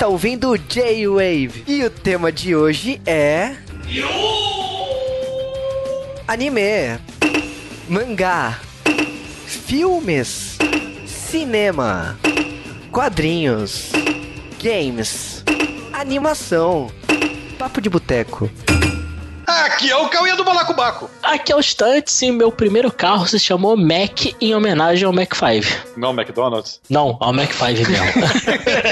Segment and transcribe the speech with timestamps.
[0.00, 3.54] Está ouvindo J-Wave e o tema de hoje é.
[6.26, 6.98] Anime,
[7.86, 8.58] mangá,
[9.46, 10.56] filmes,
[11.06, 12.18] cinema,
[12.90, 13.92] quadrinhos,
[14.58, 15.44] games,
[15.92, 16.90] animação,
[17.58, 18.50] papo de boteco.
[19.80, 21.08] Aqui é o Cauê do Balacobaco.
[21.22, 25.34] Aqui é o Stunts e meu primeiro carro se chamou Mac em homenagem ao Mac
[25.34, 25.96] 5.
[25.96, 26.82] Não, McDonald's.
[26.90, 28.06] Não, ao Mac 5 mesmo.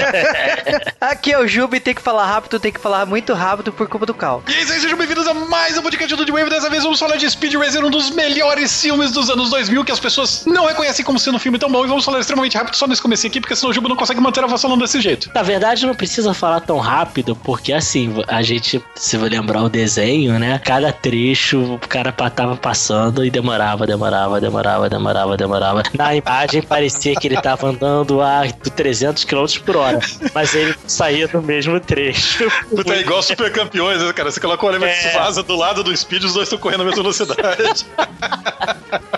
[0.99, 3.87] Aqui é o Juba e tem que falar rápido, tem que falar muito rápido por
[3.87, 4.41] culpa do Cal.
[4.47, 6.49] E aí, sejam bem-vindos a mais um podcast do Wave.
[6.49, 9.91] Dessa vez vamos falar de Speed Racer, um dos melhores filmes dos anos 2000 que
[9.91, 11.85] as pessoas não reconhecem como sendo um filme tão bom.
[11.85, 14.19] E vamos falar extremamente rápido só nesse começo aqui, porque senão o Juba não consegue
[14.19, 15.29] manter a voz falando desse jeito.
[15.35, 19.69] Na verdade, não precisa falar tão rápido, porque assim, a gente, se vai lembrar o
[19.69, 20.59] desenho, né?
[20.65, 25.83] Cada trecho o cara tava passando e demorava, demorava, demorava, demorava, demorava.
[25.93, 28.43] Na imagem parecia que ele tava andando a
[28.75, 29.99] 300 km por hora,
[30.33, 32.49] mas ele saía do mesmo trecho.
[32.69, 34.31] Puta, é igual super campeões, né, cara?
[34.31, 34.93] Você coloca o Oliver É.
[34.93, 37.41] Tsubasa do lado do Speed, os dois estão correndo na mesma velocidade.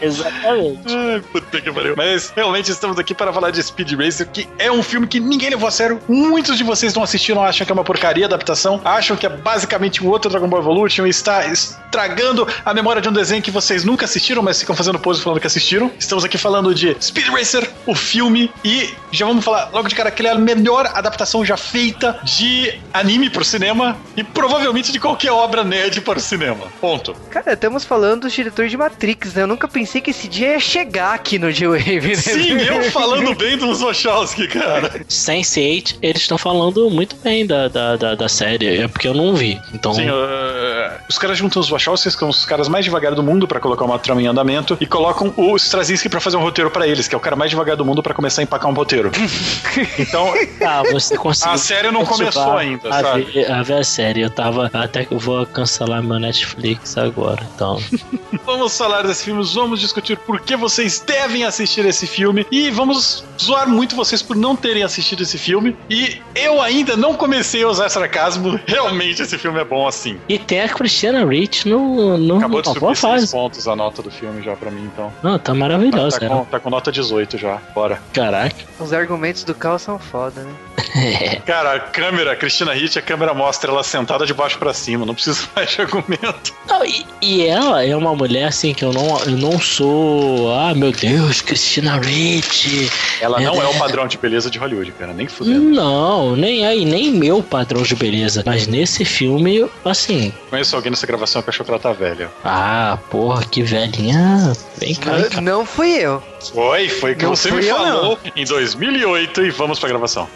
[0.01, 0.95] Exatamente.
[0.95, 1.93] Ai, puta que pariu.
[1.95, 5.49] Mas realmente estamos aqui para falar de Speed Racer, que é um filme que ninguém
[5.49, 5.99] levou a sério.
[6.07, 9.29] Muitos de vocês não assistiram, acham que é uma porcaria a adaptação, acham que é
[9.29, 13.52] basicamente um outro Dragon Ball Evolution e está estragando a memória de um desenho que
[13.52, 15.91] vocês nunca assistiram, mas ficam fazendo pose falando que assistiram.
[15.99, 20.09] Estamos aqui falando de Speed Racer, o filme, e já vamos falar logo de cara
[20.09, 24.91] que ele é a melhor adaptação já feita de anime para o cinema e provavelmente
[24.91, 26.67] de qualquer obra nerd para o cinema.
[26.79, 27.13] Ponto.
[27.29, 29.44] Cara, estamos falando dos diretores de Matrix, né?
[29.44, 32.16] Eu nunca pensei que esse dia ia chegar aqui no J-Wave, né?
[32.16, 34.89] Sim, eu falando bem dos Wachowski, cara.
[35.09, 39.35] Sense8, eles estão falando muito bem da, da, da, da série, é porque eu não
[39.35, 39.59] vi.
[39.73, 43.23] Então, Sim, uh, os caras juntam os Wachowskis, que são os caras mais devagar do
[43.23, 46.69] mundo pra colocar uma trama em andamento, e colocam o Straczynski pra fazer um roteiro
[46.69, 48.74] pra eles, que é o cara mais devagar do mundo pra começar a empacar um
[48.74, 49.12] roteiro.
[49.97, 50.34] então,
[50.66, 51.53] ah, você conseguiu.
[51.53, 53.24] a série não começou ainda, a sabe?
[53.24, 54.22] Ver, a ver a série.
[54.22, 54.69] Eu tava.
[54.74, 57.46] Até que eu vou cancelar meu Netflix agora.
[57.56, 57.81] Então.
[58.46, 63.24] Vamos falar desse filme, vamos discutir por que vocês devem assistir esse filme, e vamos
[63.40, 65.75] zoar muito vocês por não terem assistido esse filme.
[65.90, 70.19] E eu ainda não comecei a usar sarcasmo, realmente esse filme é bom assim.
[70.28, 73.31] E tem a Christiana Rich no, no, Acabou de subir seis fase.
[73.31, 75.12] pontos a nota do filme já pra mim, então.
[75.24, 76.19] Não, tá Tá, maravilhosa.
[76.19, 78.02] tá com, tá com nota 18 já, bora.
[78.14, 78.56] Caraca.
[78.80, 80.53] Os argumentos do Cal são foda, né?
[81.46, 85.06] Cara, a câmera, a Cristina Hitch, a câmera mostra ela sentada de baixo pra cima,
[85.06, 86.53] não precisa mais de argumento.
[86.68, 90.53] Não, e, e ela é uma mulher assim que eu não, eu não sou.
[90.53, 92.90] Ah, meu Deus, Christina Rich.
[93.22, 93.78] Ela É, não é o é.
[93.80, 95.59] padrão de beleza de Hollywood, cara, nem fudendo.
[95.69, 98.44] Não, nem aí, nem meu padrão de beleza.
[98.46, 100.34] Mas nesse filme, assim.
[100.50, 102.29] Conheço alguém nessa gravação que achou que ela tá velha.
[102.43, 104.53] Ah, porra, que velhinha.
[104.77, 105.41] Vem cá, cá.
[105.41, 106.21] Não fui eu.
[106.53, 110.27] Foi, foi que Não você me falou em 2008 e vamos pra gravação.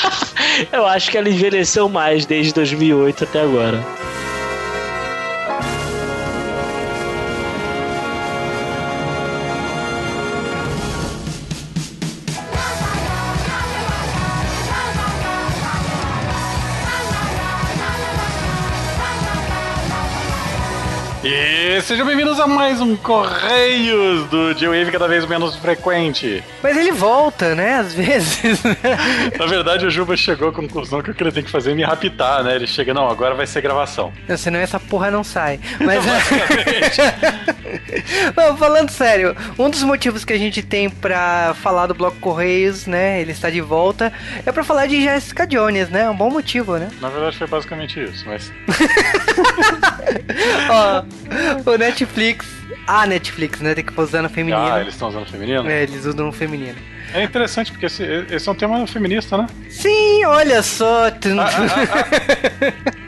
[0.72, 3.84] Eu acho que ela envelheceu mais desde 2008 até agora.
[21.82, 26.44] Sejam bem-vindos a mais um Correios do J-Wave cada vez menos frequente.
[26.62, 27.76] Mas ele volta, né?
[27.76, 28.62] Às vezes.
[29.38, 31.74] Na verdade, o Juba chegou à conclusão que o que ele tem que fazer é
[31.74, 32.54] me raptar, né?
[32.54, 34.12] Ele chega, não, agora vai ser gravação.
[34.28, 35.58] Não, senão essa porra não sai.
[35.80, 36.04] Mas.
[38.36, 42.86] Não, falando sério, um dos motivos que a gente tem pra falar do Bloco Correios,
[42.86, 43.20] né?
[43.20, 44.12] Ele está de volta,
[44.44, 46.08] é pra falar de Jessica Jones, né?
[46.10, 46.88] Um bom motivo, né?
[47.00, 48.52] Na verdade, foi basicamente isso, mas.
[50.70, 51.04] Ó,
[51.70, 52.46] o Netflix.
[52.86, 53.74] A Netflix, né?
[53.74, 54.62] Tem que usar no feminino.
[54.62, 55.68] Ah, eles estão usando feminino?
[55.68, 56.76] É, eles usam no feminino.
[57.12, 59.46] É interessante, porque esse, esse é um tema feminista, né?
[59.68, 61.08] Sim, olha só.
[61.08, 61.10] Ah,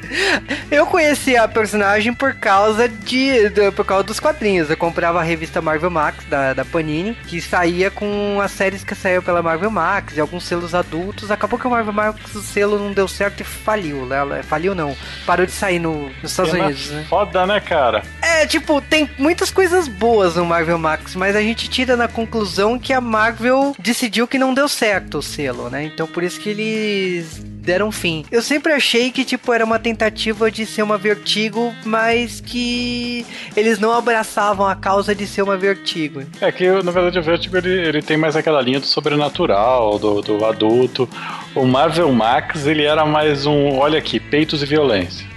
[0.70, 4.68] Eu conheci a personagem por causa de, de- por causa dos quadrinhos.
[4.68, 8.94] Eu comprava a revista Marvel Max da, da Panini, que saía com as séries que
[8.94, 11.30] saíram pela Marvel Max e alguns selos adultos.
[11.30, 14.04] Acabou que o Marvel Max o selo não deu certo e faliu.
[14.06, 14.42] né?
[14.42, 14.94] Faliu não,
[15.24, 17.06] parou de sair no, nos Estados Pena Unidos, né?
[17.08, 18.02] Foda, né, cara?
[18.42, 22.76] É, tipo, tem muitas coisas boas no Marvel Max, mas a gente tira na conclusão
[22.76, 25.84] que a Marvel decidiu que não deu certo o selo, né?
[25.84, 28.24] Então por isso que eles deram fim.
[28.32, 33.24] Eu sempre achei que, tipo, era uma tentativa de ser uma Vertigo, mas que
[33.56, 36.24] eles não abraçavam a causa de ser uma Vertigo.
[36.40, 40.20] É que, na verdade, o Vertigo ele, ele tem mais aquela linha do sobrenatural, do,
[40.20, 41.08] do adulto.
[41.54, 45.31] O Marvel Max, ele era mais um, olha aqui, peitos e violência.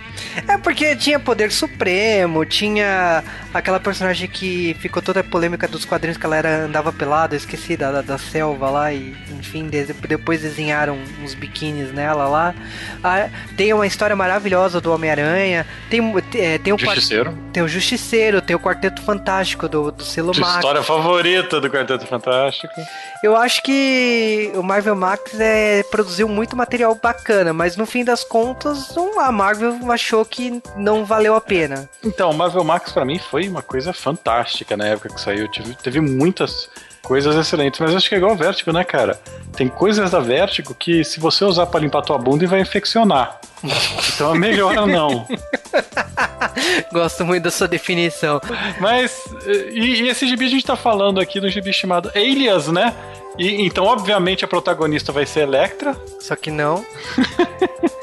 [0.47, 3.23] É porque tinha poder supremo, tinha
[3.55, 7.77] aquela personagem que ficou toda a polêmica dos quadrinhos que ela era, andava pelada, esqueci
[7.77, 12.53] da, da selva lá, e enfim, de, depois desenharam uns biquínis nela lá.
[13.01, 16.01] Ah, tem uma história maravilhosa do Homem-Aranha, tem,
[16.35, 17.37] é, tem o Justiceiro.
[17.53, 20.55] Tem o Justiceiro, tem o Quarteto Fantástico do, do selo Max.
[20.55, 22.73] História favorita do Quarteto Fantástico.
[23.23, 28.25] Eu acho que o Marvel Max é, produziu muito material bacana, mas no fim das
[28.25, 31.89] contas, a Marvel achou que não valeu a pena.
[32.03, 35.50] Então, o Marvel Max para mim foi uma coisa fantástica na época que saiu.
[35.50, 36.69] Teve, teve muitas
[37.01, 39.19] coisas excelentes, mas acho que é igual o Vértigo, né, cara?
[39.56, 43.39] Tem coisas da Vértigo que se você usar para limpar tua bunda vai infeccionar.
[44.13, 45.27] Então é melhor não.
[46.92, 48.42] Gosto muito da sua definição.
[48.80, 49.24] Mas,
[49.71, 52.94] e, e, esse gibi a gente tá falando aqui do gibi chamado Alias, né?
[53.38, 55.95] E, então, obviamente, a protagonista vai ser Electra.
[56.19, 56.86] Só que não.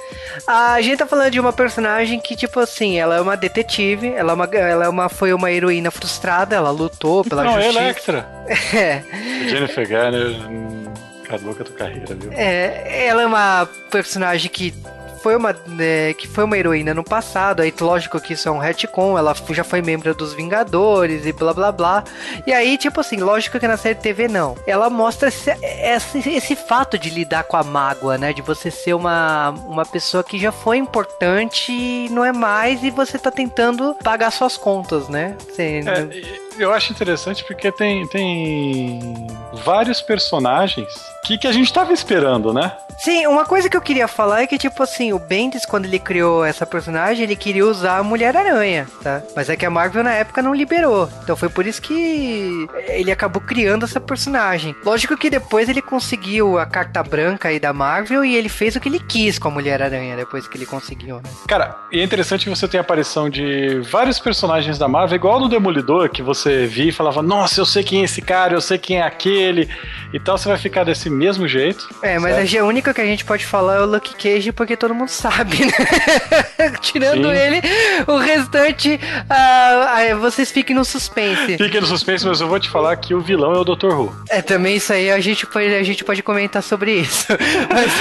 [0.46, 4.32] A gente tá falando de uma personagem que, tipo assim, ela é uma detetive, ela,
[4.32, 7.72] é uma, ela é uma, foi uma heroína frustrada, ela lutou pela Não, justiça.
[7.72, 8.26] Não, é Electra.
[8.74, 9.02] É.
[9.48, 10.84] Jennifer Garner hum,
[11.24, 12.32] acabou com a tua carreira, viu?
[12.32, 14.74] É, ela é uma personagem que
[15.22, 18.58] foi uma é, que foi uma heroína no passado, aí lógico que isso é um
[18.58, 22.04] retcon, ela já foi membro dos Vingadores e blá blá blá.
[22.46, 24.56] E aí, tipo assim, lógico que na série TV não.
[24.66, 28.32] Ela mostra esse, esse, esse fato de lidar com a mágoa, né?
[28.32, 32.90] De você ser uma, uma pessoa que já foi importante e não é mais, e
[32.90, 35.36] você tá tentando pagar suas contas, né?
[35.38, 39.26] Você, é, eu acho interessante porque tem, tem
[39.64, 42.72] vários personagens que, que a gente tava esperando, né?
[42.98, 45.98] Sim, uma coisa que eu queria falar é que, tipo assim, o Bendis, quando ele
[45.98, 49.22] criou essa personagem, ele queria usar a Mulher-Aranha, tá?
[49.34, 51.08] Mas é que a Marvel na época não liberou.
[51.22, 54.74] Então foi por isso que ele acabou criando essa personagem.
[54.84, 58.80] Lógico que depois ele conseguiu a carta branca aí da Marvel e ele fez o
[58.80, 61.30] que ele quis com a Mulher-Aranha depois que ele conseguiu, né?
[61.48, 65.40] Cara, e é interessante que você tem a aparição de vários personagens da Marvel, igual
[65.40, 68.60] no Demolidor, que você via e falava, nossa, eu sei quem é esse cara, eu
[68.60, 69.68] sei quem é aquele,
[70.12, 71.88] e tal, você vai ficar desse mesmo jeito.
[72.02, 72.64] É, mas certo?
[72.64, 75.64] a única que a gente pode falar é o Lucky Cage, porque todo mundo sabe,
[75.66, 76.72] né?
[76.80, 77.36] Tirando Sim.
[77.36, 77.62] ele,
[78.06, 79.00] o restante,
[79.30, 81.56] uh, uh, vocês fiquem no suspense.
[81.56, 83.86] Fiquem no suspense, mas eu vou te falar que o vilão é o Dr.
[83.86, 84.14] Who.
[84.28, 87.26] É, também isso aí a gente pode, a gente pode comentar sobre isso.
[87.72, 87.92] Mas...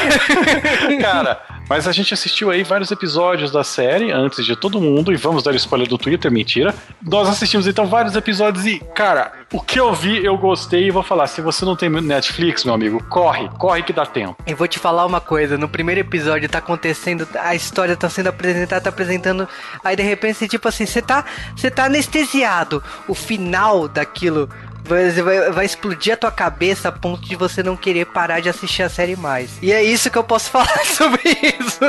[1.02, 5.16] Cara, mas a gente assistiu aí vários episódios da série antes de todo mundo, e
[5.16, 6.76] vamos dar spoiler do Twitter, mentira.
[7.02, 11.04] Nós assistimos então vários episódios e, cara, o que eu vi, eu gostei e vou
[11.04, 11.28] falar.
[11.28, 14.36] Se você não tem Netflix, meu amigo, corre, corre que dá tempo.
[14.48, 18.28] Eu vou te falar uma coisa: no primeiro episódio tá acontecendo, a história tá sendo
[18.28, 19.48] apresentada, tá apresentando.
[19.84, 21.26] Aí de repente, tipo assim, você tá,
[21.56, 22.84] você tá anestesiado.
[23.08, 24.50] O final daquilo
[24.84, 28.50] Vai, vai, vai, explodir a tua cabeça a ponto de você não querer parar de
[28.50, 29.58] assistir a série mais.
[29.62, 31.80] E é isso que eu posso falar sobre isso.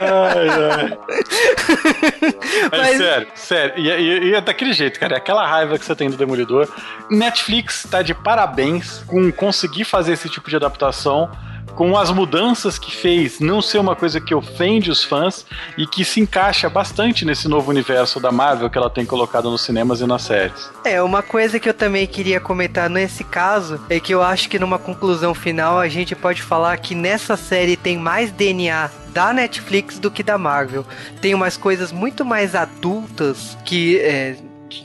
[0.00, 0.98] Ai, ai.
[2.70, 2.96] Mas, Mas...
[2.96, 3.74] sério, sério.
[3.76, 5.14] E, e, e, é daquele jeito, cara.
[5.14, 6.68] É aquela raiva que você tem do Demolidor.
[7.10, 11.30] Netflix tá de parabéns com conseguir fazer esse tipo de adaptação
[11.74, 15.44] com as mudanças que fez não ser uma coisa que ofende os fãs
[15.76, 19.62] e que se encaixa bastante nesse novo universo da Marvel que ela tem colocado nos
[19.62, 20.70] cinemas e nas séries.
[20.84, 24.58] É, uma coisa que eu também queria comentar nesse caso é que eu acho que
[24.58, 29.98] numa conclusão final a gente pode falar que nessa série tem mais DNA da Netflix
[29.98, 30.84] do que da Marvel.
[31.20, 33.98] Tem umas coisas muito mais adultas que.
[34.00, 34.36] É,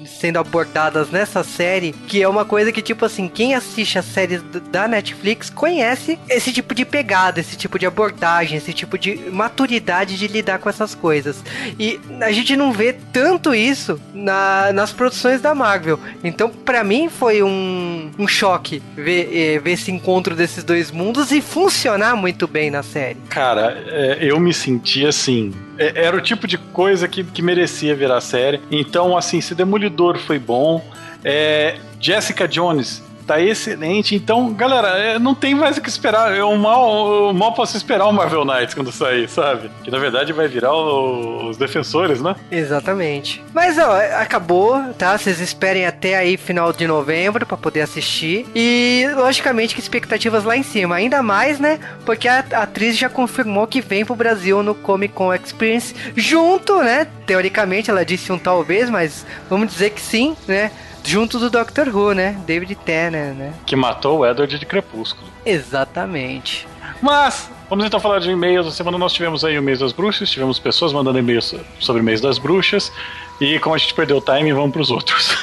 [0.06, 4.42] sendo abordadas nessa série, que é uma coisa que, tipo assim, quem assiste as séries
[4.72, 10.18] da Netflix conhece esse tipo de pegada, esse tipo de abordagem, esse tipo de maturidade
[10.18, 11.44] de lidar com essas coisas.
[11.80, 16.00] E a gente não vê tanto isso na, nas produções da Marvel.
[16.24, 21.32] Então, para mim, foi um, um choque ver, é, ver esse encontro desses dois mundos
[21.32, 23.18] e funcionar muito bem na série.
[23.30, 28.22] Cara, é, eu me senti assim, era o tipo de coisa que, que merecia virar
[28.22, 28.60] série.
[28.70, 30.84] Então, assim, se Demolidor foi bom,
[31.24, 34.16] é, Jessica Jones tá excelente.
[34.16, 36.36] Então, galera, é, não tem mais o que esperar.
[36.36, 39.70] Eu mal, eu mal posso esperar o Marvel Knights quando sair, sabe?
[39.84, 42.36] Que na verdade vai virar o, os defensores, né?
[42.50, 43.44] Exatamente.
[43.54, 45.16] Mas ó, acabou, tá?
[45.16, 48.48] Vocês esperem até aí final de novembro para poder assistir.
[48.56, 51.80] E logicamente que expectativas lá em cima, ainda mais, né?
[52.06, 57.06] Porque a atriz já confirmou que vem pro Brasil no Comic Con Experience junto, né?
[57.28, 60.72] Teoricamente ela disse um talvez, mas vamos dizer que sim, né?
[61.04, 62.38] Junto do Doctor Who, né?
[62.46, 63.54] David Tennant, né?
[63.66, 65.28] Que matou o Edward de Crepúsculo.
[65.46, 66.68] Exatamente.
[67.02, 68.68] Mas, vamos então falar de e-mails.
[68.68, 72.06] Essa semana nós tivemos aí o mês das bruxas, tivemos pessoas mandando e-mails sobre o
[72.06, 72.92] mês das bruxas.
[73.40, 75.38] E como a gente perdeu o time, vamos pros outros.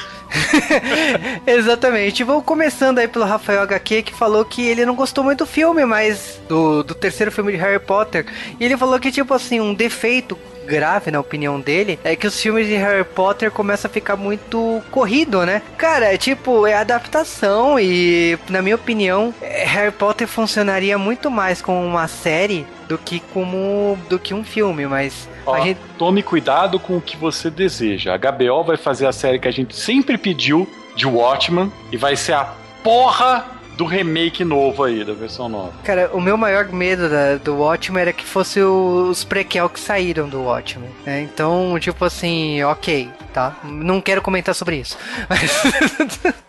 [1.47, 2.23] Exatamente.
[2.23, 5.85] Vou começando aí pelo Rafael HQ, que falou que ele não gostou muito do filme,
[5.85, 8.25] mas do, do terceiro filme de Harry Potter.
[8.59, 10.37] E ele falou que, tipo assim, um defeito
[10.67, 14.81] grave, na opinião dele, é que os filmes de Harry Potter começam a ficar muito
[14.91, 15.61] corrido, né?
[15.77, 21.83] Cara, é tipo, é adaptação e, na minha opinião, Harry Potter funcionaria muito mais como
[21.83, 25.79] uma série do que como do que um filme, mas Ó, a gente...
[25.97, 28.13] tome cuidado com o que você deseja.
[28.13, 32.15] A HBO vai fazer a série que a gente sempre pediu de Watchman e vai
[32.15, 35.71] ser a porra do remake novo aí, da versão nova.
[35.83, 40.27] Cara, o meu maior medo da, do Watchmen era que fosse os prequel que saíram
[40.27, 40.89] do Watchmen.
[41.05, 41.21] Né?
[41.21, 43.55] Então, tipo assim, ok, tá?
[43.63, 44.97] Não quero comentar sobre isso.
[45.29, 46.33] Mas...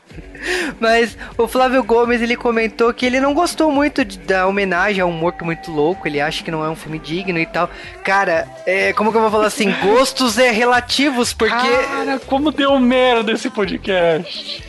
[0.79, 5.07] Mas o Flávio Gomes ele comentou que ele não gostou muito de, da homenagem a
[5.07, 6.07] um morto muito louco.
[6.07, 7.69] Ele acha que não é um filme digno e tal.
[8.05, 9.75] Cara, é, como que eu vou falar assim?
[9.83, 11.55] Gostos é relativos, porque.
[11.55, 14.68] Cara, como deu merda esse podcast.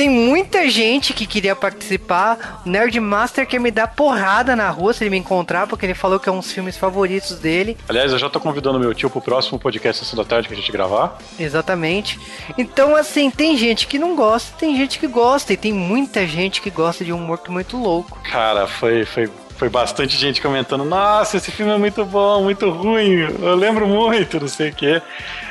[0.00, 2.62] Tem muita gente que queria participar.
[2.64, 5.92] O Nerd Master quer me dar porrada na rua se ele me encontrar, porque ele
[5.92, 7.76] falou que é um dos filmes favoritos dele.
[7.86, 10.56] Aliás, eu já tô convidando meu tio pro próximo podcast Sessão da Tarde que a
[10.56, 11.18] gente gravar.
[11.38, 12.18] Exatamente.
[12.56, 16.62] Então, assim, tem gente que não gosta, tem gente que gosta, e tem muita gente
[16.62, 18.18] que gosta de um morto muito louco.
[18.22, 19.28] Cara, foi, foi
[19.58, 24.40] foi bastante gente comentando: Nossa, esse filme é muito bom, muito ruim, eu lembro muito,
[24.40, 25.02] não sei o quê.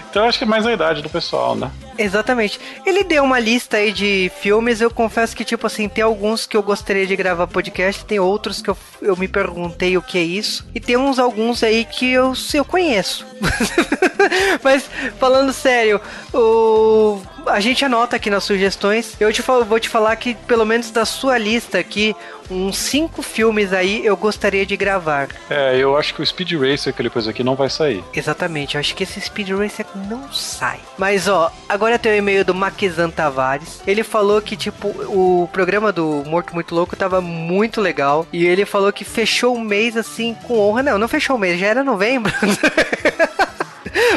[0.10, 1.72] Então acho que é mais a idade do pessoal, né?
[1.98, 2.60] Exatamente.
[2.86, 6.56] Ele deu uma lista aí de filmes, eu confesso que, tipo assim, tem alguns que
[6.56, 10.24] eu gostaria de gravar podcast, tem outros que eu, eu me perguntei o que é
[10.24, 13.26] isso, e tem uns alguns aí que eu, eu conheço.
[14.64, 14.90] Mas,
[15.20, 16.00] falando sério,
[16.34, 19.16] o a gente anota aqui nas sugestões.
[19.20, 22.16] Eu te falo, vou te falar que, pelo menos da sua lista aqui,
[22.50, 25.30] uns cinco filmes aí eu gostaria de gravar.
[25.50, 28.04] É, eu acho que o Speed Racer que ele pôs aqui não vai sair.
[28.14, 30.80] Exatamente, eu acho que esse Speed Racer não sai.
[30.98, 33.82] Mas ó, agora tem o e-mail do Maquizan Tavares.
[33.86, 38.26] Ele falou que, tipo, o programa do Morto Muito Louco tava muito legal.
[38.32, 40.84] E ele falou que fechou o mês assim com honra.
[40.84, 42.32] Não, não fechou o mês, já era novembro.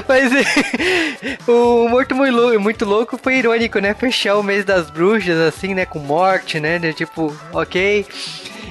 [0.06, 0.30] Mas
[1.46, 3.94] o Morto muito louco, muito louco foi irônico, né?
[3.94, 5.86] Fechar o mês das bruxas, assim, né?
[5.86, 6.78] Com morte, né?
[6.92, 8.06] Tipo, ok.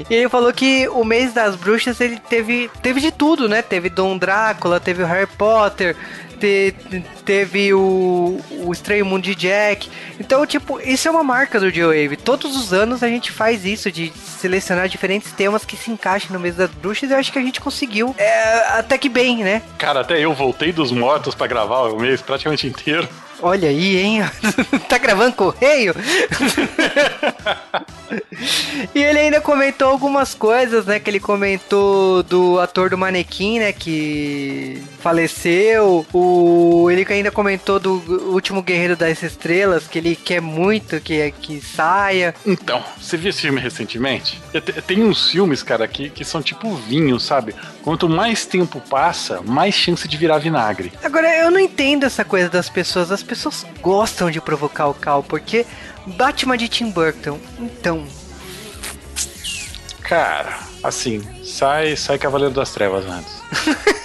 [0.09, 3.61] E ele falou que o mês das bruxas ele teve, teve de tudo, né?
[3.61, 5.95] Teve Dom Drácula, teve o Harry Potter,
[6.41, 9.89] te, teve o, o Estranho Mundo de Jack.
[10.19, 12.17] Então, tipo, isso é uma marca do J-Wave.
[12.17, 16.39] Todos os anos a gente faz isso, de selecionar diferentes temas que se encaixem no
[16.39, 17.09] mês das bruxas.
[17.09, 19.61] E eu acho que a gente conseguiu é, até que bem, né?
[19.77, 23.07] Cara, até eu voltei dos mortos para gravar o mês praticamente inteiro.
[23.41, 24.21] Olha aí, hein?
[24.87, 25.93] tá gravando correio?
[28.93, 30.99] e ele ainda comentou algumas coisas, né?
[30.99, 33.73] Que ele comentou do ator do manequim, né?
[33.73, 36.05] Que faleceu.
[36.13, 37.93] O ele ainda comentou do
[38.31, 42.35] último Guerreiro das Estrelas, que ele quer muito que, que saia.
[42.45, 44.39] Então, você viu esse filme recentemente?
[44.85, 47.55] Tem uns filmes, cara, que, que são tipo vinho, sabe?
[47.83, 50.91] Quanto mais tempo passa, mais chance de virar vinagre.
[51.03, 53.11] Agora, eu não entendo essa coisa das pessoas.
[53.11, 55.65] As pessoas gostam de provocar o cal, porque
[56.05, 58.05] Batman de Tim Burton, então.
[60.01, 63.41] Cara, assim, sai, sai Cavaleiro das Trevas antes.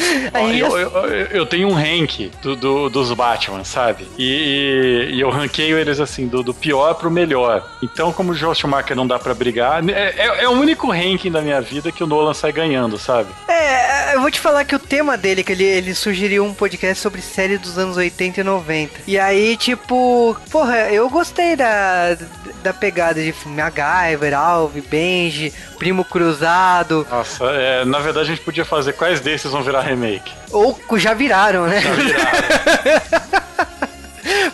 [0.58, 4.06] eu, eu, eu, tenho um rank do, do, dos Batman, sabe?
[4.18, 7.68] E, e, e eu ranqueio eles assim, do, do, pior pro melhor.
[7.82, 11.30] Então, como o Joel Schumacher não dá para brigar, é, é, é, o único ranking
[11.30, 13.28] da minha vida que o Nolan sai ganhando, sabe?
[13.48, 17.00] É, eu vou te falar que o tema dele, que ele, ele sugeriu um podcast
[17.00, 19.00] sobre série dos anos 80 e 90.
[19.06, 22.16] E aí, tipo, porra, eu gostei da,
[22.62, 27.06] da pegada de MacGyver, Alve, Benji, Primo Cruzado.
[27.10, 30.32] Nossa, é, na verdade a gente podia fazer quais desses vão virar remake.
[30.50, 31.80] Ou já viraram, né?
[31.80, 33.40] Já viraram.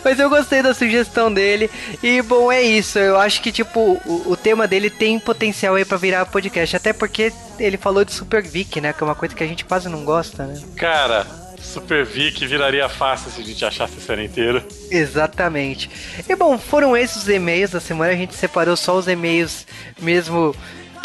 [0.04, 1.70] Mas eu gostei da sugestão dele.
[2.02, 2.98] E bom, é isso.
[2.98, 6.76] Eu acho que, tipo, o, o tema dele tem potencial aí pra virar podcast.
[6.76, 8.92] Até porque ele falou de Super Vic, né?
[8.92, 10.60] Que é uma coisa que a gente quase não gosta, né?
[10.76, 11.26] Cara,
[11.60, 14.64] Super Vic viraria fácil se a gente achasse a série inteira.
[14.90, 15.90] Exatamente.
[16.28, 18.12] E bom, foram esses os e-mails da semana.
[18.12, 19.66] A gente separou só os e-mails
[20.00, 20.54] mesmo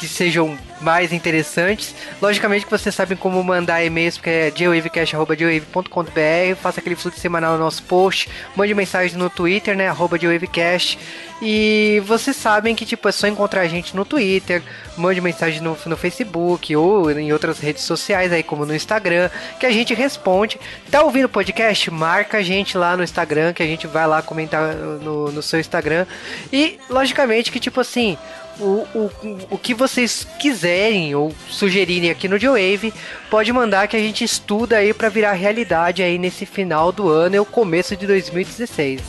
[0.02, 1.94] que sejam mais interessantes.
[2.20, 7.60] Logicamente que vocês sabem como mandar e-mails, porque é geowavecast.com.br, faça aquele fluxo semanal no
[7.60, 10.98] nosso post, mande mensagem no Twitter, né, arroba geowavecast,
[11.40, 14.64] e vocês sabem que, tipo, é só encontrar a gente no Twitter,
[14.98, 19.30] mande mensagem no, no Facebook ou em outras redes sociais aí, como no Instagram,
[19.60, 20.60] que a gente responde.
[20.90, 21.92] Tá ouvindo o podcast?
[21.92, 25.60] Marca a gente lá no Instagram, que a gente vai lá comentar no, no seu
[25.60, 26.08] Instagram.
[26.52, 28.18] E, logicamente, que, tipo assim,
[28.60, 29.12] o, o,
[29.52, 32.94] o que vocês quiserem ou sugerirem aqui no J-Wave,
[33.30, 37.36] pode mandar que a gente estuda aí para virar realidade aí nesse final do ano
[37.36, 39.02] e o começo de 2016.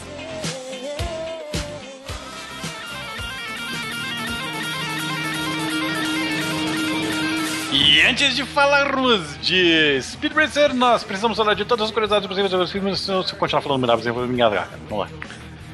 [7.72, 12.52] E antes de falarmos de Speed Racer, nós precisamos falar de todas as curiosidades possíveis
[12.52, 13.00] dos filmes.
[13.00, 14.70] Se eu continuar falando muito eu vou me enganar.
[14.88, 15.18] Vamos lá.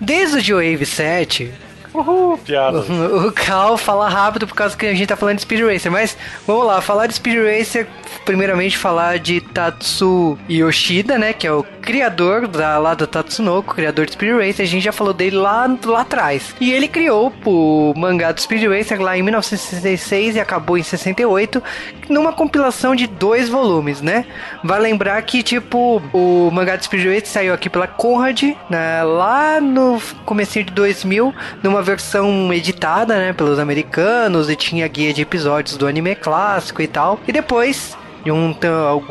[0.00, 1.52] Desde o G-Wave 7,
[1.98, 2.84] Uhul, piada.
[3.28, 6.16] O Cal fala rápido por causa que a gente tá falando de Speed Racer, mas
[6.46, 7.86] vamos lá, falar de Speed Racer,
[8.24, 14.04] primeiramente falar de Tatsu Yoshida, né, que é o criador da, lá do Tatsunoko, criador
[14.04, 16.54] de Speed Racer, a gente já falou dele lá, lá atrás.
[16.60, 21.62] E ele criou o mangá do Speed Racer lá em 1966 e acabou em 68,
[22.10, 24.26] numa compilação de dois volumes, né?
[24.62, 29.58] Vai lembrar que, tipo, o mangá do Speed Racer saiu aqui pela Conrad, né, lá
[29.58, 35.78] no começo de 2000, numa versão editada, né, pelos americanos e tinha guia de episódios
[35.78, 37.18] do anime clássico e tal.
[37.26, 37.96] E depois
[38.28, 38.54] e um,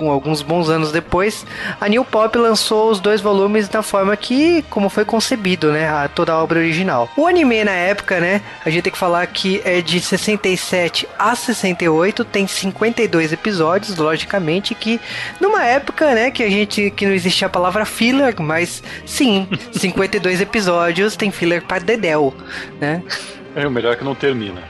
[0.10, 1.46] alguns bons anos depois,
[1.82, 6.08] a New Pop lançou os dois volumes da forma que, como foi concebido, né, a,
[6.08, 7.10] toda a obra original.
[7.18, 11.36] O anime na época, né, a gente tem que falar que é de 67 a
[11.36, 15.02] 68, tem 52 episódios, logicamente que
[15.42, 20.42] numa época, né, que a gente que não existia a palavra filler, mas sim, 52
[20.42, 22.34] episódios tem filler para dedéu,
[22.80, 23.02] né?
[23.56, 24.62] É o melhor é que não termina.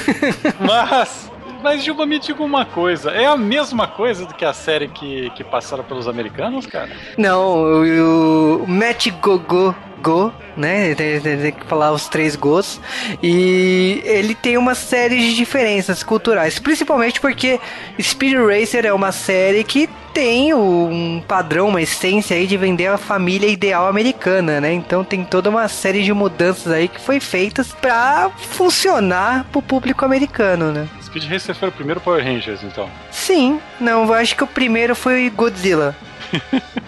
[0.58, 1.29] mas
[1.62, 3.10] mas, Juba, me diga uma coisa.
[3.10, 6.90] É a mesma coisa do que a série que, que passaram pelos americanos, cara?
[7.16, 10.94] Não, o, Matt Gogo Go, né?
[10.94, 12.80] Tem, tem, tem, que falar os três Gos.
[13.22, 17.60] E ele tem uma série de diferenças culturais, principalmente porque
[18.00, 22.98] Speed Racer é uma série que tem um padrão, uma essência aí de vender a
[22.98, 24.72] família ideal americana, né?
[24.72, 30.04] Então tem toda uma série de mudanças aí que foi feitas para funcionar pro público
[30.04, 30.88] americano, né?
[31.10, 32.88] Speed Racer foi o primeiro Power Rangers, então?
[33.10, 35.94] Sim, não, acho que o primeiro foi Godzilla.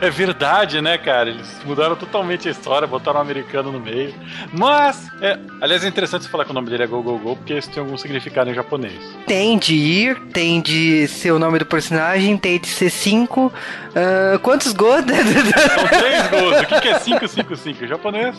[0.00, 1.30] É verdade, né, cara?
[1.30, 4.14] Eles mudaram totalmente a história, botaram um americano no meio.
[4.52, 7.36] Mas, é, aliás, é interessante você falar que o nome dele é Go Go Go,
[7.36, 8.94] porque isso tem algum significado em japonês.
[9.26, 13.52] Tem de ir, tem de ser o nome do personagem, tem de ser cinco.
[13.88, 14.92] Uh, quantos Go?
[15.02, 16.60] São três Gos.
[16.60, 17.86] O que é 555?
[17.86, 18.36] Japonês.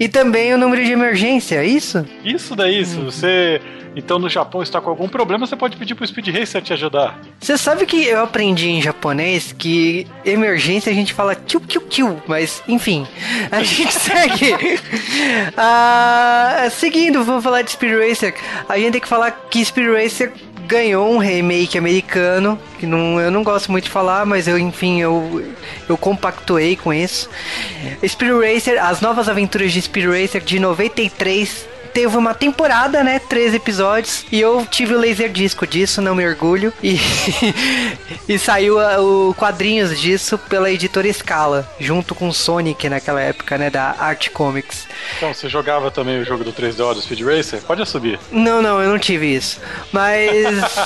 [0.00, 2.04] E também o número de emergência, é isso?
[2.24, 3.60] Isso daí, se você
[3.96, 7.18] então no Japão está com algum problema, você pode pedir pro Speed Racer te ajudar.
[7.38, 12.22] Você sabe que eu aprendi em japonês que emergência a gente fala tchu tchu tchu,
[12.26, 13.06] mas enfim,
[13.50, 14.80] a gente segue.
[15.56, 18.34] ah, seguindo, vou falar de Speed Racer.
[18.68, 20.32] A gente tem que falar que Speed Racer
[20.66, 25.00] ganhou um remake americano, que não, eu não gosto muito de falar, mas eu, enfim,
[25.00, 25.44] eu,
[25.88, 27.28] eu compactuei com isso.
[28.06, 33.20] Speed Racer, as novas aventuras de Speed Racer de 93 teve uma temporada, né?
[33.20, 34.26] Três episódios.
[34.30, 36.72] E eu tive o laser disco disso, não me orgulho.
[36.82, 36.98] E,
[38.28, 43.70] e saiu o quadrinhos disso pela editora Scala, junto com Sonic naquela época, né?
[43.70, 44.86] Da Art Comics.
[45.16, 47.60] Então, você jogava também o jogo do 3D do Speed Racer?
[47.62, 48.18] Pode subir.
[48.32, 49.60] Não, não, eu não tive isso.
[49.92, 50.26] Mas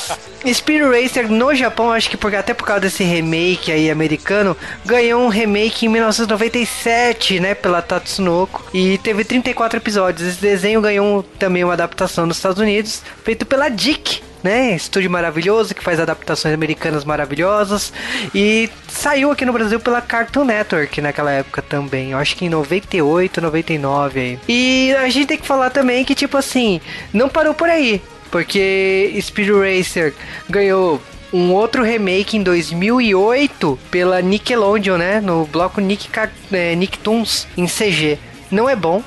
[0.53, 5.23] Speed Racer no Japão, acho que por, até por causa desse remake aí americano, ganhou
[5.23, 7.55] um remake em 1997, né?
[7.55, 8.66] Pela Tatsunoko.
[8.75, 10.29] E teve 34 episódios.
[10.29, 14.75] Esse desenho ganhou um, também uma adaptação nos Estados Unidos, feito pela Dick, né?
[14.75, 17.93] Estúdio maravilhoso que faz adaptações americanas maravilhosas
[18.35, 22.13] e saiu aqui no Brasil pela Cartoon Network naquela época também.
[22.13, 24.39] Eu acho que em 98, 99 aí.
[24.49, 26.81] E a gente tem que falar também que tipo assim,
[27.13, 30.15] não parou por aí, porque Speed Racer
[30.49, 31.01] ganhou
[31.33, 35.21] um outro remake em 2008 pela Nickelodeon, né?
[35.21, 36.09] No bloco Nick,
[36.53, 38.19] é, Nicktoons em CG.
[38.51, 39.03] Não é bom,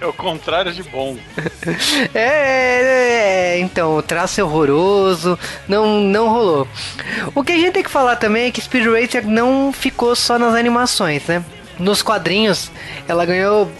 [0.00, 1.16] É o contrário de bom.
[2.14, 6.68] É, é, é, então, o traço é horroroso, não, não rolou.
[7.34, 10.38] O que a gente tem que falar também é que Speed Racer não ficou só
[10.38, 11.42] nas animações, né?
[11.78, 12.70] Nos quadrinhos,
[13.08, 13.70] ela ganhou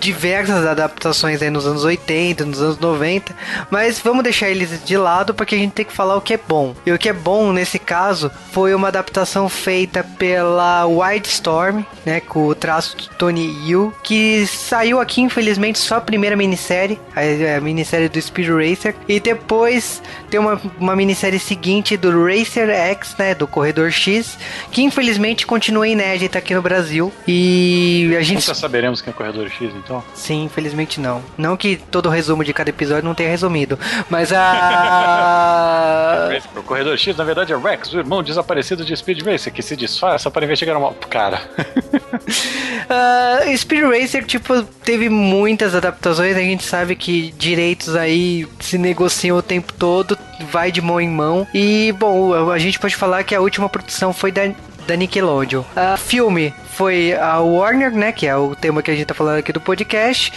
[0.00, 3.34] diversas adaptações aí nos anos 80, nos anos 90,
[3.70, 6.40] mas vamos deixar eles de lado porque a gente tem que falar o que é
[6.48, 6.74] bom.
[6.84, 12.46] E o que é bom nesse caso foi uma adaptação feita pela Wildstorm, né, com
[12.46, 17.60] o traço do Tony Yu, que saiu aqui infelizmente só a primeira minissérie, a, a
[17.60, 23.34] minissérie do Speed Racer, e depois tem uma, uma minissérie seguinte do Racer X, né,
[23.34, 24.38] do Corredor X,
[24.70, 27.12] que infelizmente continua inédita aqui no Brasil.
[27.26, 30.02] E a gente nunca saberemos quem é o Corredor X então?
[30.14, 31.22] Sim, infelizmente não.
[31.36, 36.28] Não que todo o resumo de cada episódio não tenha resumido, mas a.
[36.56, 39.76] o Corredor X, na verdade, é Rex, o irmão desaparecido de Speed Racer, que se
[39.76, 40.92] disfarça para investigar uma.
[41.08, 41.40] Cara.
[42.88, 46.36] uh, Speed Racer, tipo, teve muitas adaptações.
[46.36, 50.18] A gente sabe que direitos aí se negociam o tempo todo,
[50.50, 51.46] vai de mão em mão.
[51.52, 54.46] E, bom, a gente pode falar que a última produção foi da
[54.86, 55.60] da Nickelodeon.
[55.60, 58.12] Uh, filme foi a Warner, né?
[58.12, 60.32] Que é o tema que a gente tá falando aqui do podcast.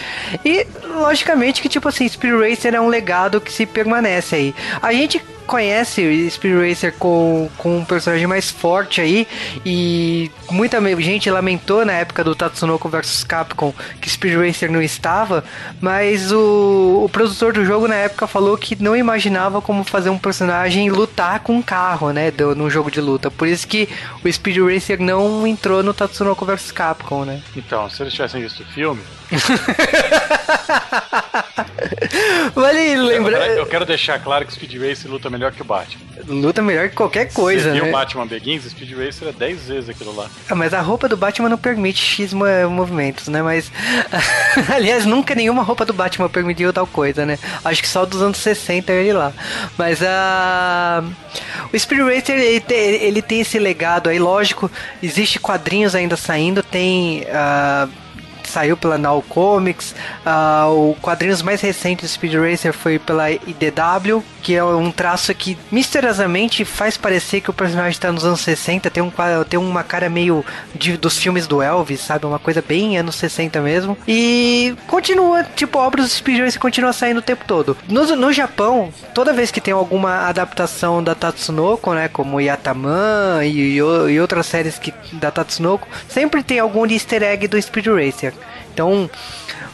[0.45, 4.55] E, logicamente, que, tipo assim, Speed Racer é um legado que se permanece aí.
[4.81, 9.27] A gente conhece o Speed Racer com, com um personagem mais forte aí
[9.65, 15.43] e muita gente lamentou na época do Tatsunoko vs Capcom que Speed Racer não estava,
[15.81, 20.19] mas o, o produtor do jogo na época falou que não imaginava como fazer um
[20.19, 23.31] personagem lutar com um carro, né, do, num jogo de luta.
[23.31, 23.89] Por isso que
[24.23, 27.41] o Speed Racer não entrou no Tatsunoko vs Capcom, né?
[27.55, 29.01] Então, se eles tivessem visto o filme,
[32.55, 33.47] vale lembrar.
[33.49, 36.01] Eu quero deixar claro que Speed Racer luta melhor que o Batman.
[36.27, 37.89] Luta melhor que qualquer coisa, Você né?
[37.89, 40.29] o Batman Begins, Speed Racer é 10 vezes aquilo lá.
[40.49, 43.41] Ah, mas a roupa do Batman não permite X movimentos, né?
[43.41, 43.71] Mas.
[44.73, 47.37] Aliás, nunca nenhuma roupa do Batman permitiu tal coisa, né?
[47.63, 49.33] Acho que só dos anos 60 ele lá.
[49.77, 51.03] Mas a.
[51.03, 51.69] Uh...
[51.71, 54.71] O Speed Racer ele tem, ele tem esse legado aí, lógico.
[55.01, 57.23] Existe quadrinhos ainda saindo, tem.
[57.23, 58.08] Uh
[58.49, 59.95] saiu pela Now Comics.
[60.25, 65.33] Uh, o quadrinhos mais recente do Speed Racer foi pela IDW, que é um traço
[65.33, 69.11] que misteriosamente faz parecer que o personagem está nos anos 60, tem, um,
[69.47, 72.25] tem uma cara meio de, dos filmes do Elvis, sabe?
[72.25, 73.97] Uma coisa bem anos 60 mesmo.
[74.07, 77.77] E continua, tipo, obras do Speed Racer continua saindo o tempo todo.
[77.87, 83.49] No, no Japão, toda vez que tem alguma adaptação da Tatsunoko, né, como Yataman e,
[83.49, 88.33] e, e outras séries que, da Tatsunoko, sempre tem algum easter egg do Speed Racer.
[88.79, 89.09] Então,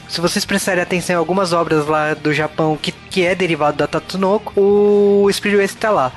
[0.09, 3.85] se vocês prestarem atenção em algumas obras lá do Japão que, que é derivado da
[3.85, 6.11] Tatsunoko, o Speed Racer tá lá.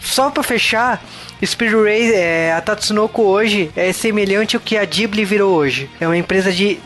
[0.00, 1.02] Só para fechar,
[1.44, 5.90] Speed Racer, é, a Tatsunoko hoje é semelhante ao que a Ghibli virou hoje.
[6.00, 6.78] É uma empresa de,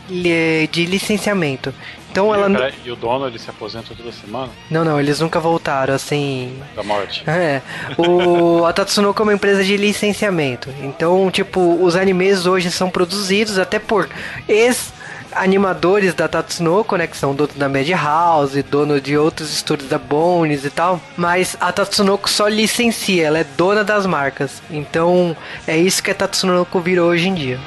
[0.71, 1.71] de licenciamento.
[2.09, 4.49] Então e, ela e o dono ele se aposenta toda semana?
[4.71, 6.59] Não, não, eles nunca voltaram assim.
[6.75, 7.23] Da morte.
[7.29, 7.61] É.
[7.95, 10.73] O a Tatsunoko é uma empresa de licenciamento.
[10.81, 14.09] Então, tipo, os animes hoje são produzidos até por
[14.47, 14.91] ex
[15.35, 20.65] animadores da Tatsunoko, né, que são donos da Madhouse, dono de outros estúdios da Bones
[20.65, 24.61] e tal, mas a Tatsunoko só licencia, ela é dona das marcas.
[24.69, 25.35] Então,
[25.67, 27.59] é isso que a Tatsunoko virou hoje em dia.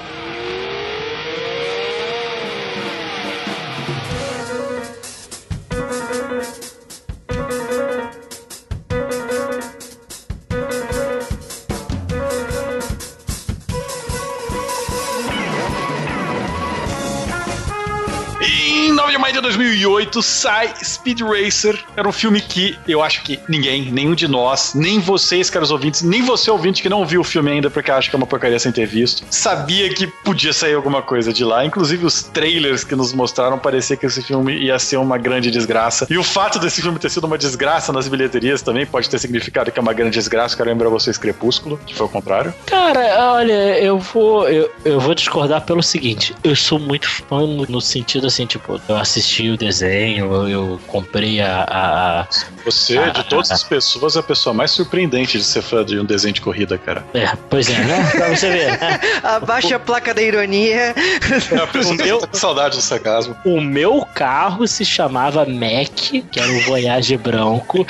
[19.46, 21.78] 2008 sai Speed Racer.
[21.96, 26.02] Era um filme que eu acho que ninguém, nenhum de nós, nem vocês, caros ouvintes,
[26.02, 28.58] nem você ouvinte que não viu o filme ainda porque acha que é uma porcaria
[28.58, 31.64] sem ter visto, sabia que podia sair alguma coisa de lá.
[31.64, 36.08] Inclusive os trailers que nos mostraram parecia que esse filme ia ser uma grande desgraça.
[36.10, 39.70] E o fato desse filme ter sido uma desgraça nas bilheterias também pode ter significado
[39.70, 40.56] que é uma grande desgraça.
[40.56, 42.52] Quero lembrar vocês Crepúsculo, que foi o contrário.
[42.66, 47.64] Cara, olha, eu vou eu, eu vou discordar pelo seguinte, eu sou muito fã no,
[47.66, 52.26] no sentido assim, tipo, eu assisti o desenho, eu, eu comprei a, a,
[52.64, 55.98] Você, a, de todas as pessoas, é a pessoa mais surpreendente de ser fã de
[55.98, 57.04] um desenho de corrida, cara.
[57.14, 58.10] É, pois é, né?
[58.12, 58.78] Pra você ver.
[59.22, 60.94] Abaixa a placa da ironia.
[60.94, 63.36] É tá com saudade do sarcasmo.
[63.44, 67.86] O meu carro se chamava Mac, que era um Voyage branco.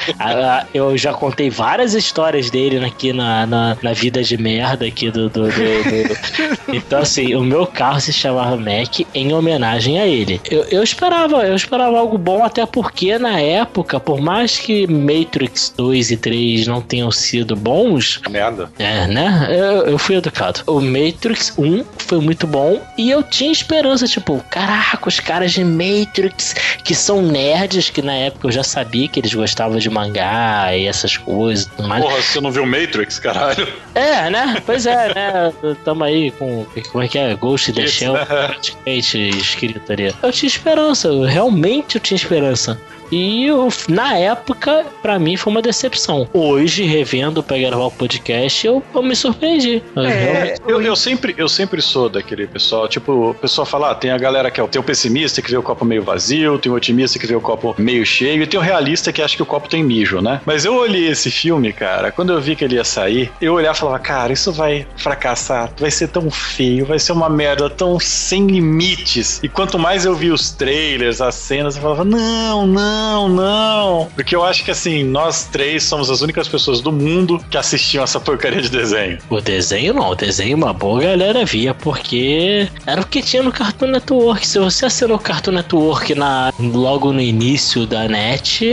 [0.75, 5.29] eu já contei várias histórias dele aqui na, na, na vida de merda aqui do,
[5.29, 6.67] do, do, do...
[6.75, 10.41] Então, assim, o meu carro se chamava Mac em homenagem a ele.
[10.51, 15.73] Eu, eu esperava, eu esperava algo bom, até porque na época, por mais que Matrix
[15.77, 18.21] 2 e 3 não tenham sido bons.
[18.29, 18.71] Merda.
[18.79, 19.49] É, né?
[19.51, 20.61] Eu, eu fui educado.
[20.67, 25.65] O Matrix 1 foi muito bom e eu tinha esperança, tipo, caraca, os caras de
[25.65, 30.77] Matrix que são nerds, que na época eu já sabia que eles gostavam de mangá
[30.77, 31.71] e essas coisas.
[31.79, 32.03] Mas...
[32.03, 33.67] Porra, você não viu Matrix, caralho?
[33.95, 34.63] É, né?
[34.65, 35.53] Pois é, né?
[35.85, 36.67] Tamo aí com.
[36.93, 37.35] Como é que é?
[37.35, 38.15] Ghost in the Shell.
[38.15, 38.57] Né?
[38.87, 40.15] escrito ali.
[40.23, 42.81] Eu tinha esperança, realmente eu tinha esperança.
[43.11, 46.29] E eu, na época, para mim foi uma decepção.
[46.33, 49.83] Hoje, revendo pra gravar o podcast, eu, eu me surpreendi.
[49.97, 54.11] É, eu, eu, sempre, eu sempre sou daquele pessoal, tipo, o pessoal fala, ah, tem
[54.11, 56.71] a galera que é o, tem o pessimista que vê o copo meio vazio, tem
[56.71, 59.43] o otimista que vê o copo meio cheio, e tem o realista que acha que
[59.43, 60.41] o copo tem mijo, né?
[60.45, 63.77] Mas eu olhei esse filme, cara, quando eu vi que ele ia sair, eu olhava
[63.77, 67.99] e falava, cara, isso vai fracassar, vai ser tão feio, vai ser uma merda tão
[68.01, 69.41] sem limites.
[69.43, 74.09] E quanto mais eu vi os trailers, as cenas, eu falava, não, não não, não.
[74.15, 78.03] Porque eu acho que assim, nós três somos as únicas pessoas do mundo que assistiam
[78.03, 79.19] essa porcaria de desenho.
[79.29, 83.53] O desenho não, o desenho uma boa galera via, porque era o que tinha no
[83.53, 84.47] Cartoon Network.
[84.47, 88.65] Se você assinou o Cartoon Network na, logo no início da net,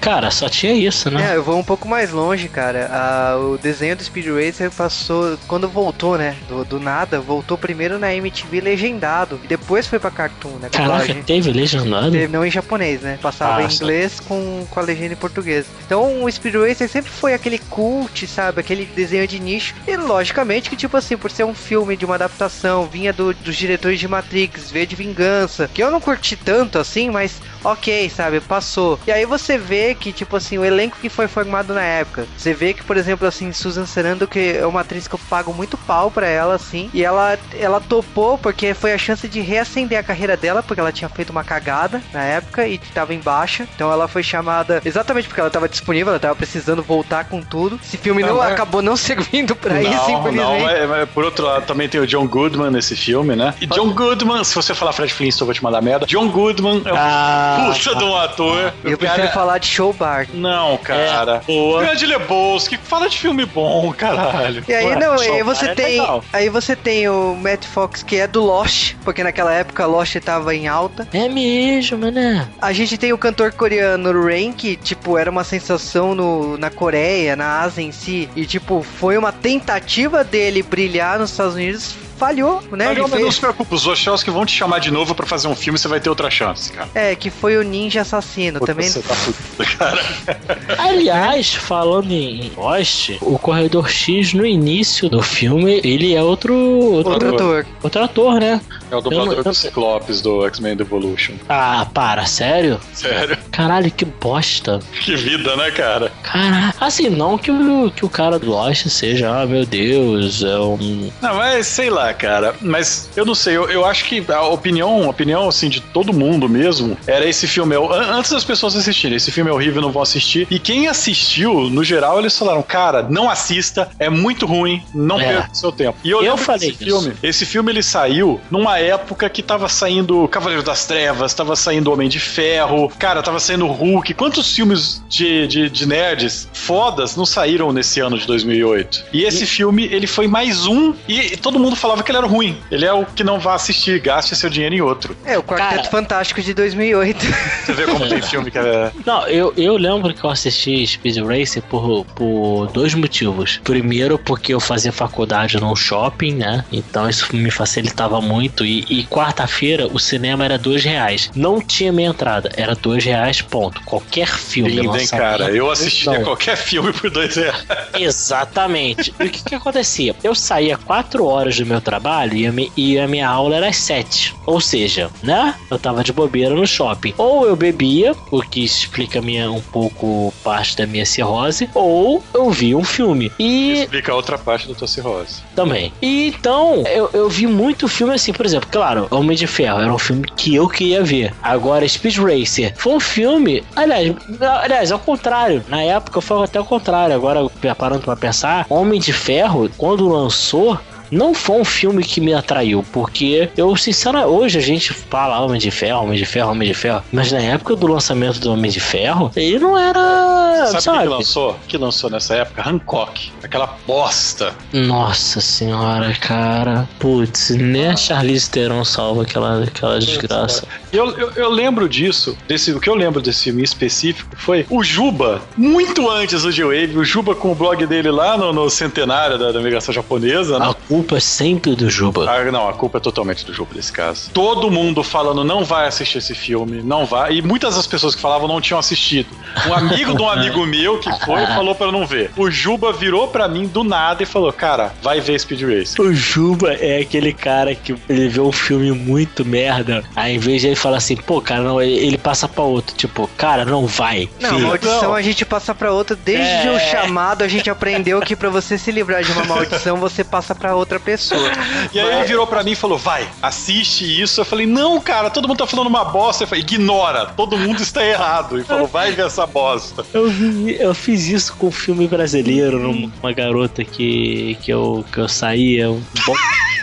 [0.00, 1.32] cara, só tinha isso, né?
[1.32, 2.88] É, eu vou um pouco mais longe, cara.
[2.92, 7.98] Ah, o desenho do Speed Racer passou, quando voltou, né, do, do nada, voltou primeiro
[7.98, 10.68] na MTV legendado, e depois foi pra Cartoon, né?
[10.70, 11.22] Caraca, dublagem.
[11.22, 12.10] teve legendado?
[12.10, 13.18] Teve, não em japonês, né?
[13.20, 15.66] Passava Ah, inglês com, com a legenda em português.
[15.86, 18.60] Então o Speed Racer sempre foi aquele cult, sabe?
[18.60, 19.74] Aquele desenho de nicho.
[19.86, 23.56] E logicamente que, tipo assim, por ser um filme de uma adaptação, vinha do- dos
[23.56, 28.40] diretores de Matrix, V de Vingança, que eu não curti tanto assim, mas ok, sabe?
[28.40, 28.98] Passou.
[29.06, 32.26] E aí você vê que, tipo assim, o elenco que foi formado na época.
[32.36, 35.52] Você vê que, por exemplo, assim, Susan Sarandon, que é uma atriz que eu pago
[35.52, 39.98] muito pau pra ela, assim, e ela, ela topou porque foi a chance de reacender
[39.98, 43.66] a carreira dela, porque ela tinha feito uma cagada na época e tava em baixa.
[43.74, 47.78] Então ela foi chamada exatamente porque ela tava disponível, ela tava precisando voltar com tudo.
[47.82, 50.36] Esse filme não, Não, mas- acabou não servindo pra isso, não, infelizmente.
[50.36, 53.54] não, mas, mas por outro lado também tem o John Goodman nesse filme, né?
[53.60, 56.06] E John Goodman, se você falar Fred Flintstone, eu vou te mandar merda.
[56.06, 58.72] John Goodman é um Ah, puta de um ator.
[58.84, 60.26] Eu O prefiro cara- falar de Show Bar.
[60.34, 61.36] Não, cara.
[61.46, 61.80] É, boa.
[61.82, 64.64] Grande Lebowski, fala de filme bom, caralho.
[64.68, 66.00] E aí, Ué, não, aí você é tem.
[66.00, 66.24] legal.
[66.32, 70.54] Aí você tem o Matt Fox, que é do Lost, porque naquela época Lost tava
[70.54, 71.06] em alta.
[71.12, 72.48] É mesmo, né?
[72.60, 77.34] A gente tem o cantor coreano Rain, que, tipo, era uma sensação no, na Coreia,
[77.36, 78.28] na Ásia em si.
[78.36, 81.94] E, tipo, foi uma tentativa dele brilhar nos Estados Unidos.
[82.18, 82.86] Falhou, né?
[82.86, 85.26] Não, Ele mas não fez- se preocupe, os Wachowski vão te chamar de novo pra
[85.26, 86.88] fazer um filme você vai ter outra chance, cara.
[86.94, 88.58] É, que foi o Ninja Assassino.
[88.58, 90.04] Puta, Também Você tá fudido, cara.
[90.78, 97.12] Aliás, falando em Lost, o Corredor X no início do filme, ele é outro outro,
[97.12, 97.66] outro ator.
[97.82, 98.60] outro ator, né?
[98.90, 101.34] É o dublador Eu não- do Ciclopes do X-Men Evolution.
[101.48, 102.80] Ah, para, sério?
[102.92, 103.36] Sério.
[103.50, 104.78] Caralho, que bosta.
[105.04, 106.10] Que vida, né, cara?
[106.22, 110.58] Caraca, assim, não que o, que o cara do Lost seja, ah, meu Deus, é
[110.58, 111.10] um.
[111.20, 112.54] Não, mas sei lá, cara.
[112.60, 116.12] Mas eu não sei, eu, eu acho que a opinião, a opinião assim de todo
[116.12, 117.74] mundo mesmo, era esse filme.
[117.74, 117.78] é
[118.10, 120.46] Antes das pessoas assistirem, esse filme é horrível, não vão assistir.
[120.50, 125.24] E quem assistiu, no geral, eles falaram, cara, não assista, é muito ruim, não É.
[125.34, 125.98] perca seu tempo.
[126.04, 126.78] E eu, Eu falei isso.
[126.78, 127.12] filme.
[127.22, 132.08] Esse filme ele saiu numa época que tava saindo Cavaleiro das Trevas, tava saindo Homem
[132.08, 134.14] de Ferro, cara, tava saindo Hulk.
[134.14, 139.04] Quantos filmes de, de, de nerds fodas não saíram nesse ano de 2008?
[139.12, 142.58] E esse filme, ele foi mais um e todo mundo falava que ele era ruim.
[142.70, 145.16] Ele é o que não vá assistir, gaste seu dinheiro em outro.
[145.24, 145.90] É, o Quarteto Cara.
[145.90, 147.18] Fantástico de 2008.
[147.64, 148.90] Você vê como tem filme que é...
[149.04, 153.60] Não, eu, eu lembro que eu assisti Speed Racer por, por dois motivos.
[153.64, 156.64] Primeiro, porque eu fazia faculdade num shopping, né?
[156.72, 158.64] Então isso me facilitava muito.
[158.64, 161.30] E, e quarta-feira o cinema era dois reais.
[161.34, 163.80] Não tinha meia entrada, era dois reais, ponto.
[163.82, 164.70] Qualquer filme.
[164.70, 165.50] Lindo, hein, cara?
[165.50, 166.24] Eu assistiria Não.
[166.26, 167.64] qualquer filme por dois reais.
[167.98, 169.14] Exatamente.
[169.18, 170.14] E o que que acontecia?
[170.22, 173.68] Eu saía 4 horas do meu trabalho e a, mi- e a minha aula era
[173.68, 174.34] às 7.
[174.46, 175.54] Ou seja, né?
[175.70, 177.14] Eu tava de bobeira no shopping.
[177.16, 182.50] Ou eu bebia, o que explica minha, um pouco parte da minha cirrose, ou eu
[182.50, 183.32] via um filme.
[183.38, 185.42] E Explica a outra parte da tua cirrose.
[185.54, 185.92] também.
[186.02, 189.92] E então, eu, eu vi muito filme assim, por exemplo, claro, Homem de Ferro era
[189.92, 191.32] um filme que eu queria ver.
[191.42, 194.14] Agora, Speed Racer foi um filme, aliás,
[194.62, 195.64] aliás, ao contrário.
[195.68, 197.14] Na época foi até o contrário.
[197.14, 197.40] Agora,
[197.76, 200.78] parando pra pensar, Homem de Ferro, quando lançou.
[201.10, 205.58] Não foi um filme que me atraiu, porque eu, sinceramente, hoje a gente fala Homem
[205.58, 208.70] de Ferro, Homem de Ferro, Homem de Ferro, mas na época do lançamento do Homem
[208.70, 210.66] de Ferro, ele não era.
[210.66, 210.98] Sabe sabe?
[211.02, 211.56] que lançou?
[211.68, 212.68] Que lançou nessa época?
[212.68, 213.32] Hancock.
[213.42, 214.54] Aquela bosta.
[214.72, 216.88] Nossa senhora, cara.
[216.98, 220.66] Putz, nem a Charlize Theron salva aquela, aquela desgraça.
[220.92, 224.82] Eu, eu, eu lembro disso, desse, o que eu lembro desse filme específico foi o
[224.82, 229.38] Juba, muito antes do G-Wave, o Juba com o blog dele lá no, no centenário
[229.38, 230.66] da, da migração japonesa, né?
[230.66, 232.28] A culpa é sempre do Juba.
[232.28, 234.30] Ah, não, a culpa é totalmente do Juba nesse caso.
[234.32, 237.34] Todo mundo falando não vai assistir esse filme, não vai.
[237.34, 239.28] E muitas das pessoas que falavam não tinham assistido.
[239.68, 242.32] Um amigo de um amigo meu que foi falou pra eu não ver.
[242.36, 246.00] O Juba virou pra mim do nada e falou: Cara, vai ver Speed Race.
[246.00, 250.62] O Juba é aquele cara que ele vê um filme muito merda, aí em vez
[250.62, 254.28] de ele falar assim, pô, cara, não, ele, passa pra outro, tipo, cara, não vai.
[254.40, 254.66] Não, filho.
[254.66, 255.14] maldição Não.
[255.14, 256.16] a gente passa pra outra.
[256.16, 256.70] Desde É.
[256.72, 260.54] o chamado a gente aprendeu que pra você se livrar de uma maldição, você passa
[260.54, 261.50] pra outra pessoa.
[261.92, 264.40] E aí ele virou pra mim e falou: Vai, assiste isso.
[264.40, 266.44] Eu falei: Não, cara, todo mundo tá falando uma bosta.
[266.44, 268.58] Eu falei: Ignora, todo mundo está errado.
[268.60, 270.04] E falou: Vai ver essa bosta.
[270.14, 275.18] Eu, vi- eu fiz isso com um filme brasileiro, numa garota que, que, eu, que
[275.18, 275.90] eu saía.
[275.90, 276.34] Um bom...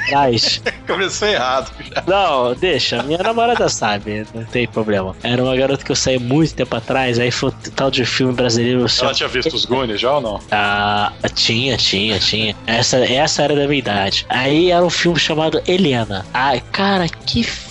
[0.06, 0.62] atrás.
[0.86, 1.72] Começou errado.
[1.80, 2.04] Já.
[2.06, 5.16] Não, deixa, minha namorada sabe, não tem problema.
[5.24, 8.34] Era uma garota que eu saí muito tempo atrás, aí foi um tal de filme
[8.34, 8.86] brasileiro.
[9.02, 10.40] Ela tinha visto os Goonies já ou não?
[10.52, 12.56] Ah, tinha, tinha, tinha.
[12.68, 13.95] Essa, essa era da minha idade.
[14.30, 16.26] Aí era um filme chamado Helena.
[16.34, 17.65] Ai, cara, que filme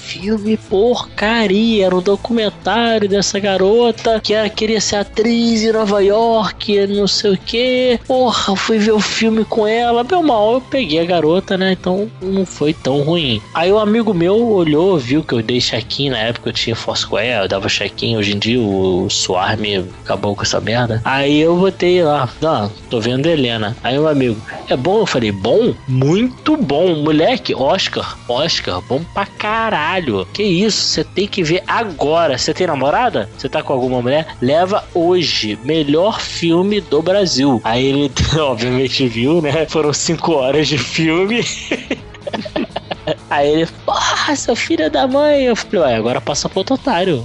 [0.68, 1.86] porcaria.
[1.86, 7.32] Era um documentário dessa garota que ela queria ser atriz em Nova York, não sei
[7.32, 8.00] o que.
[8.06, 10.04] Porra, fui ver o filme com ela.
[10.04, 11.72] Meu mal, eu peguei a garota, né?
[11.72, 13.40] Então não foi tão ruim.
[13.54, 17.42] Aí um amigo meu olhou, viu que eu dei check-in na época eu tinha Foursquare,
[17.42, 18.16] eu dava check-in.
[18.16, 21.00] Hoje em dia o Suar me acabou com essa merda.
[21.04, 23.76] Aí eu botei lá, não, tô vendo Helena.
[23.82, 25.00] Aí um amigo, é bom?
[25.00, 25.74] Eu falei, bom?
[25.86, 27.54] Muito bom, moleque.
[27.54, 29.93] Oscar, Oscar, bom pra caralho.
[30.32, 32.36] Que isso, você tem que ver agora.
[32.38, 33.28] Você tem namorada?
[33.36, 34.36] Você tá com alguma mulher?
[34.40, 35.58] Leva hoje.
[35.64, 37.60] Melhor filme do Brasil.
[37.64, 39.66] Aí ele, obviamente, viu, né?
[39.66, 41.44] Foram cinco horas de filme.
[43.28, 45.44] Aí ele, porra, seu filho da mãe.
[45.44, 47.24] Eu falei, ué, agora passa pro outro otário.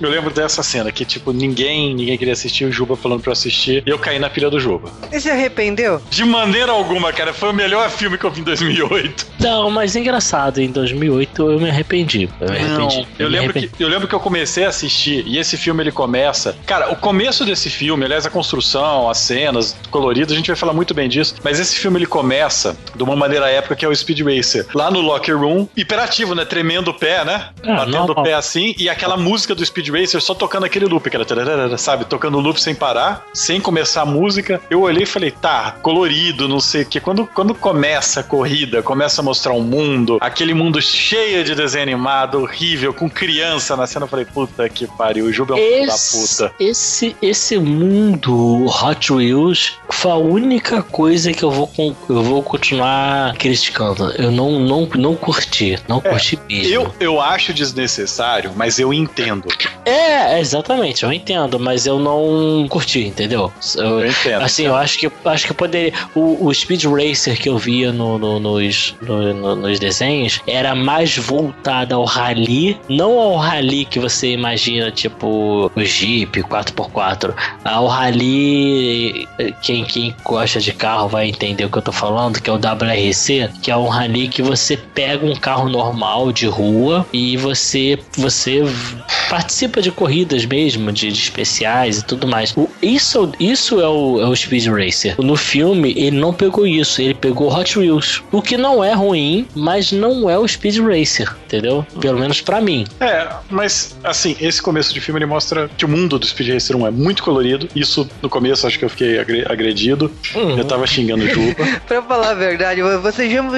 [0.00, 3.32] Eu lembro dessa cena que, tipo, ninguém, ninguém queria assistir o Juba falando pra eu
[3.32, 4.90] assistir e eu caí na pilha do Juba.
[5.12, 6.00] E se arrependeu?
[6.10, 9.26] De maneira alguma, cara, foi o melhor filme que eu vi em 2008.
[9.40, 12.28] Não, mas engraçado, em 2008 eu me arrependi.
[12.40, 13.08] Eu me arrependi.
[13.18, 13.68] Eu me lembro, arrependi.
[13.68, 16.56] que, eu lembro que eu comecei a assistir e esse filme ele começa.
[16.66, 20.72] Cara, o começo desse filme, aliás, a construção, as cenas coloridas, a gente vai falar
[20.72, 23.94] muito bem disso, mas esse filme ele começa de uma maneira épica que é o
[23.94, 24.66] Speed Racer.
[24.74, 26.44] Lá no locker room, hiperativo, né?
[26.44, 27.48] Tremendo o pé, né?
[27.64, 28.20] Ah, Batendo normal.
[28.20, 31.78] o pé assim e aquela música do Speed Racer só tocando aquele loop, que era,
[31.78, 32.04] sabe?
[32.04, 34.60] Tocando o loop sem parar, sem começar a música.
[34.70, 37.00] Eu olhei e falei, tá, colorido, não sei o que.
[37.00, 41.82] Quando, quando começa a corrida, começa a mostrar um mundo, aquele mundo cheio de desenho
[41.82, 45.58] animado, horrível, com criança na cena, eu falei, puta que pariu, o Juba é um
[45.58, 46.54] filho da Esse, puta.
[46.58, 51.70] esse, esse mundo Hot Wheels foi a única coisa que eu vou,
[52.08, 54.10] eu vou continuar criticando.
[54.12, 56.72] Eu não, não, não curti, não curti mesmo.
[56.72, 59.41] Eu, eu acho desnecessário, mas eu entendo.
[59.84, 63.52] É, exatamente, eu entendo, mas eu não curti, entendeu?
[63.76, 64.42] Eu- Eu entendo.
[64.42, 65.92] Assim, eu acho que acho que poderia.
[66.14, 70.74] O, o Speed Racer que eu via no, no- nos, no- no- nos desenhos era
[70.74, 77.34] mais voltado ao rally, não ao rally que você imagina, tipo o Jeep 4x4.
[77.64, 79.28] Ao rally,
[79.62, 82.56] quem, quem gosta de carro vai entender o que eu tô falando, que é o
[82.56, 87.98] WRC, que é um rally que você pega um carro normal de rua e você,
[88.16, 88.62] você
[89.36, 92.52] participa de corridas mesmo, de, de especiais e tudo mais.
[92.54, 95.14] O- isso, isso é o, é o Speed Racer.
[95.18, 98.22] No filme, ele não pegou isso, ele pegou Hot Wheels.
[98.30, 101.86] O que não é ruim, mas não é o Speed Racer, entendeu?
[101.98, 102.84] Pelo menos pra mim.
[103.00, 106.76] É, mas assim, esse começo de filme ele mostra que o mundo do Speed Racer
[106.76, 107.66] 1 é muito colorido.
[107.74, 110.12] Isso no começo acho que eu fiquei agre- agredido.
[110.34, 110.58] Uhum.
[110.58, 111.64] Eu tava xingando o Juba.
[111.88, 113.52] Pra falar a verdade, vocês já vão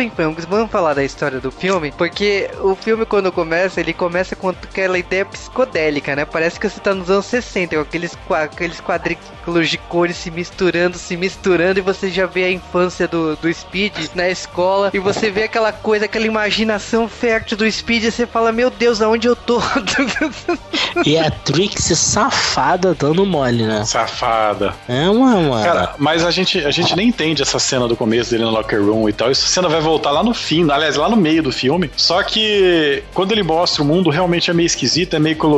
[0.49, 4.97] vamos falar da história do filme, porque o filme quando começa, ele começa com aquela
[4.97, 5.25] ideia
[5.65, 6.25] psicodélica, né?
[6.25, 10.99] Parece que você tá nos anos 60, com aqueles, aqueles quadrículos de cores se misturando,
[10.99, 15.31] se misturando, e você já vê a infância do, do Speed na escola, e você
[15.31, 19.37] vê aquela coisa, aquela imaginação fértil do Speed, e você fala, meu Deus, aonde eu
[19.37, 19.61] tô?
[21.05, 23.85] E a Trixie safada dando mole, né?
[23.85, 24.75] Safada.
[24.89, 25.65] É uma, mano.
[25.65, 28.81] Cara, mas a gente, a gente nem entende essa cena do começo dele no locker
[28.81, 29.29] room e tal.
[29.29, 31.91] Essa cena vai voltar lá no fim, aliás, lá no meio do filme.
[31.97, 35.54] Só que quando ele mostra o mundo, realmente é meio esquisito, é meio colorido.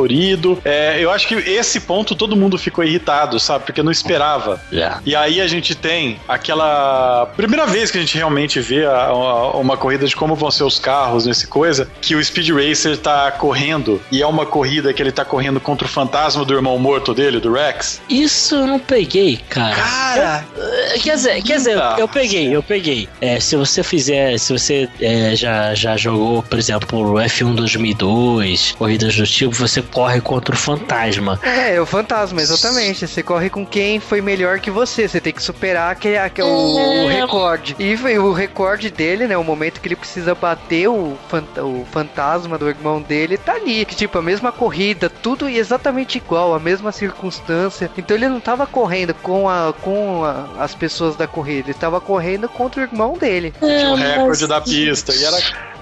[0.63, 3.65] É, eu acho que esse ponto todo mundo ficou irritado, sabe?
[3.65, 4.61] Porque não esperava.
[4.71, 4.99] Já.
[5.05, 9.51] E aí a gente tem aquela primeira vez que a gente realmente vê a- a-
[9.57, 13.31] uma corrida de como vão ser os carros nesse coisa, que o Speed Racer tá
[13.31, 17.13] correndo e é uma corrida que ele tá correndo contra o fantasma do irmão morto
[17.13, 18.01] dele, do Rex.
[18.09, 19.75] Isso eu não peguei, cara.
[19.75, 20.45] Cara,
[21.01, 21.95] Quer dizer, quer dizer, Tá.
[21.99, 23.07] eu peguei, eu peguei.
[23.21, 28.73] É, se você fizer, se você é, já, já jogou, por exemplo, o F1 2002,
[28.77, 31.39] corridas do tipo, você corre contra o fantasma.
[31.43, 33.07] é, é o fantasma, exatamente.
[33.07, 35.07] Você corre com quem foi melhor que você.
[35.07, 37.21] Você tem que superar aquele, aquele- o, o É.
[37.21, 37.75] recorde.
[37.79, 39.37] E foi o recorde dele, né?
[39.37, 43.85] O momento que ele precisa bater o, fanta- o fantasma do irmão dele, tá ali.
[43.85, 47.89] Que tipo, a mesma corrida, tudo exatamente igual, a mesma circunstância.
[47.97, 51.99] Então ele não tava correndo com, a, com a- as pessoas da corrida, ele tava
[52.01, 53.53] correndo contra o irmão dele.
[53.59, 55.13] Tinha o É, recorde mas- da pista.
[55.15, 55.37] E era.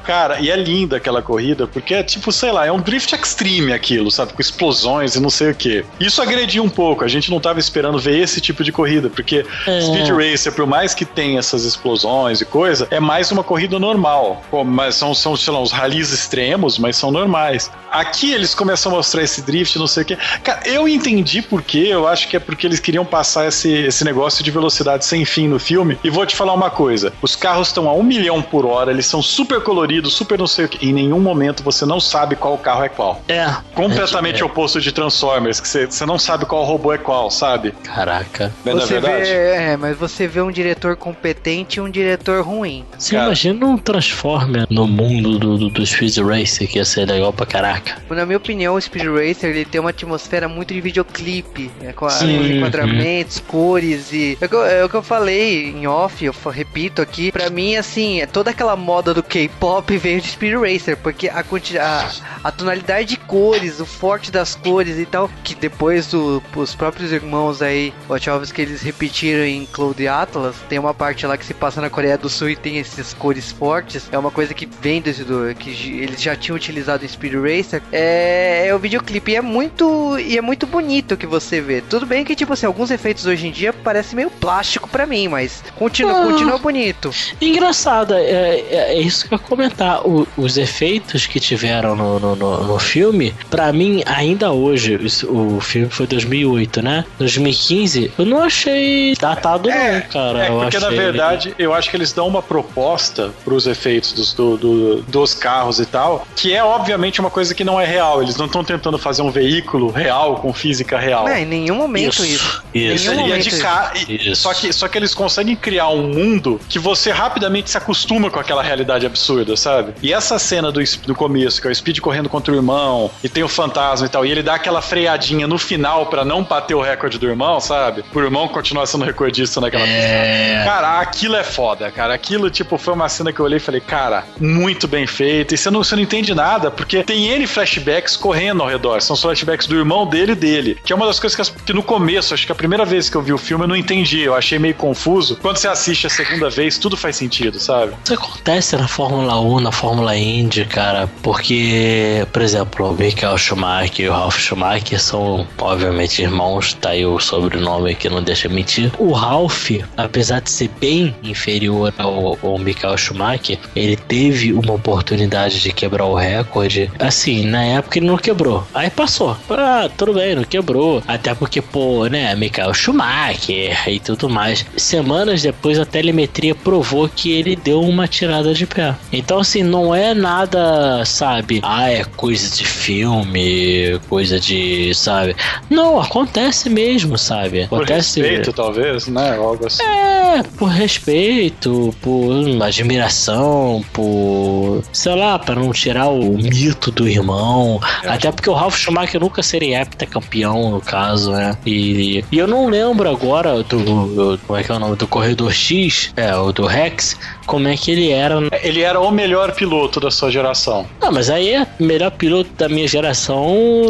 [0.05, 3.73] Cara, e é linda aquela corrida, porque é tipo, sei lá, é um drift extreme
[3.73, 4.33] aquilo, sabe?
[4.33, 5.83] Com explosões e não sei o que.
[5.99, 9.45] Isso agrediu um pouco, a gente não tava esperando ver esse tipo de corrida, porque
[9.67, 9.81] é.
[9.81, 14.43] Speed Racer, por mais que tenha essas explosões e coisa, é mais uma corrida normal.
[14.65, 17.71] Mas são, são sei lá, uns ralis extremos, mas são normais.
[17.91, 20.15] Aqui eles começam a mostrar esse drift, não sei o que.
[20.43, 24.03] Cara, eu entendi por quê, eu acho que é porque eles queriam passar esse, esse
[24.03, 25.97] negócio de velocidade sem fim no filme.
[26.03, 29.05] E vou te falar uma coisa: os carros estão a um milhão por hora, eles
[29.05, 30.87] são super coloridos, super não sei o que.
[30.87, 33.21] Em nenhum momento você não sabe qual carro é qual.
[33.27, 33.47] É.
[33.73, 34.45] Completamente é.
[34.45, 37.71] oposto de Transformers, que você, você não sabe qual robô é qual, sabe?
[37.83, 38.53] Caraca.
[38.63, 39.25] Não é você verdade?
[39.25, 42.85] Vê, é, mas você vê um diretor competente e um diretor ruim.
[42.97, 43.27] Você Cara.
[43.27, 47.45] imagina um Transformer no mundo do, do, do Speed Racer, que ia ser legal pra
[47.45, 47.97] caraca.
[48.09, 52.05] Na minha opinião, o Speed Racer ele tem uma atmosfera muito de videoclipe, né, com
[52.05, 54.37] a, os enquadramentos, cores e.
[54.39, 57.31] É o, que eu, é o que eu falei em off, eu repito aqui.
[57.31, 61.43] Pra mim, assim, é toda aquela moda do K-pop veio de Speed Racer, porque a,
[61.81, 62.11] a,
[62.43, 67.11] a tonalidade de cores, o forte das cores e tal, que depois do, os próprios
[67.11, 71.53] irmãos aí, Wachowski, que eles repetiram em Cloud Atlas, tem uma parte lá que se
[71.53, 75.01] passa na Coreia do Sul e tem essas cores fortes, é uma coisa que vem
[75.01, 75.69] desse do, que
[76.01, 80.37] eles já tinham utilizado em Speed Racer, é, é o videoclipe e é muito e
[80.37, 81.81] é muito bonito que você vê.
[81.81, 85.27] Tudo bem que tipo assim, alguns efeitos hoje em dia parecem meio plástico para mim,
[85.27, 87.11] mas continua, ah, continua bonito.
[87.41, 92.19] Engraçado, é, é, é, isso que eu ia comentar, o, os efeitos que tiveram no,
[92.19, 94.97] no, no, no filme, para mim ainda hoje,
[95.27, 97.05] o filme foi 2008, né?
[97.19, 100.45] 2015, eu não achei datado é, não, cara.
[100.45, 104.57] É, porque na verdade, eu acho que eles dão uma proposta pros efeitos dos, do,
[104.57, 108.21] do, dos carros e tal, que é obviamente uma coisa que não é real.
[108.21, 111.27] Eles não estão tentando fazer um veículo real com física real.
[111.27, 112.25] É, em nenhum momento isso.
[112.25, 112.63] Isso.
[112.73, 113.11] isso.
[113.11, 113.93] Nenhum é de ca...
[114.07, 114.35] isso.
[114.35, 118.39] Só, que, só que eles conseguem criar um mundo que você rapidamente se acostuma com
[118.39, 119.93] aquela realidade absurda, sabe?
[120.03, 123.27] E essa cena do, do começo, que é o Speed correndo contra o irmão, e
[123.27, 126.75] tem o fantasma e tal, e ele dá aquela freadinha no final para não bater
[126.75, 128.03] o recorde do irmão, sabe?
[128.03, 130.63] Pro irmão continuar sendo recordista naquela é...
[130.63, 132.13] Cara, aquilo é foda, cara.
[132.13, 135.55] Aquilo, tipo, foi uma cena que eu olhei e falei, cara, muito bem feito.
[135.55, 139.01] E você não, você não entende nada, porque tem N flashbacks correndo ao redor.
[139.01, 140.77] São flashbacks do irmão dele e dele.
[140.83, 143.17] Que é uma das coisas que, que no começo, acho que a primeira vez que
[143.17, 144.21] eu vi o filme eu não entendi.
[144.21, 145.37] Eu achei meio confuso.
[145.37, 147.93] Quando você assiste a segunda vez, tudo faz sentido, sabe?
[148.03, 151.09] Isso acontece na Fórmula 1, na Fórmula Indy, cara.
[151.21, 156.73] Porque, por exemplo, o Michael Schumacher e o Ralf Schumacher são, obviamente, irmãos.
[156.73, 158.91] Tá aí o sobrenome que não deixa mentir.
[158.97, 165.61] O Ralph, apesar de ser bem inferior ao, ao Michael Schumacher, ele teve uma oportunidade
[165.61, 166.91] de quebrar o recorde.
[166.99, 168.65] Assim, na época ele não quebrou.
[168.73, 169.35] Aí passou.
[169.49, 171.01] Ah, tudo bem, não quebrou.
[171.07, 174.65] Até porque, pô, né, Michael Schumacher e tudo mais.
[174.77, 178.95] Semanas depois a telemetria provou que ele deu uma tirada de pé.
[179.11, 181.59] Então, assim, não é nada, sabe?
[181.63, 185.35] Ah, é coisa de filme, coisa de, sabe?
[185.69, 187.63] Não, acontece mesmo, sabe?
[187.63, 188.19] Acontece.
[188.19, 189.35] Por respeito, talvez, né?
[189.35, 189.83] Algo assim.
[189.83, 194.83] É, por respeito, por admiração, por.
[194.91, 197.79] sei lá, para não tirar o mito do irmão.
[198.03, 198.09] É.
[198.09, 201.57] Até porque o Ralph Schumacher nunca seria heptacampeão, no caso, né?
[201.65, 204.39] E, e eu não lembro agora do, do.
[204.45, 204.95] Como é que é o nome?
[204.95, 208.35] Do Corredor X, é, o do Rex, como é que ele era.
[208.61, 210.85] Ele era o melhor piloto da sua geração.
[211.01, 213.45] Não, mas aí é melhor piloto da minha geração.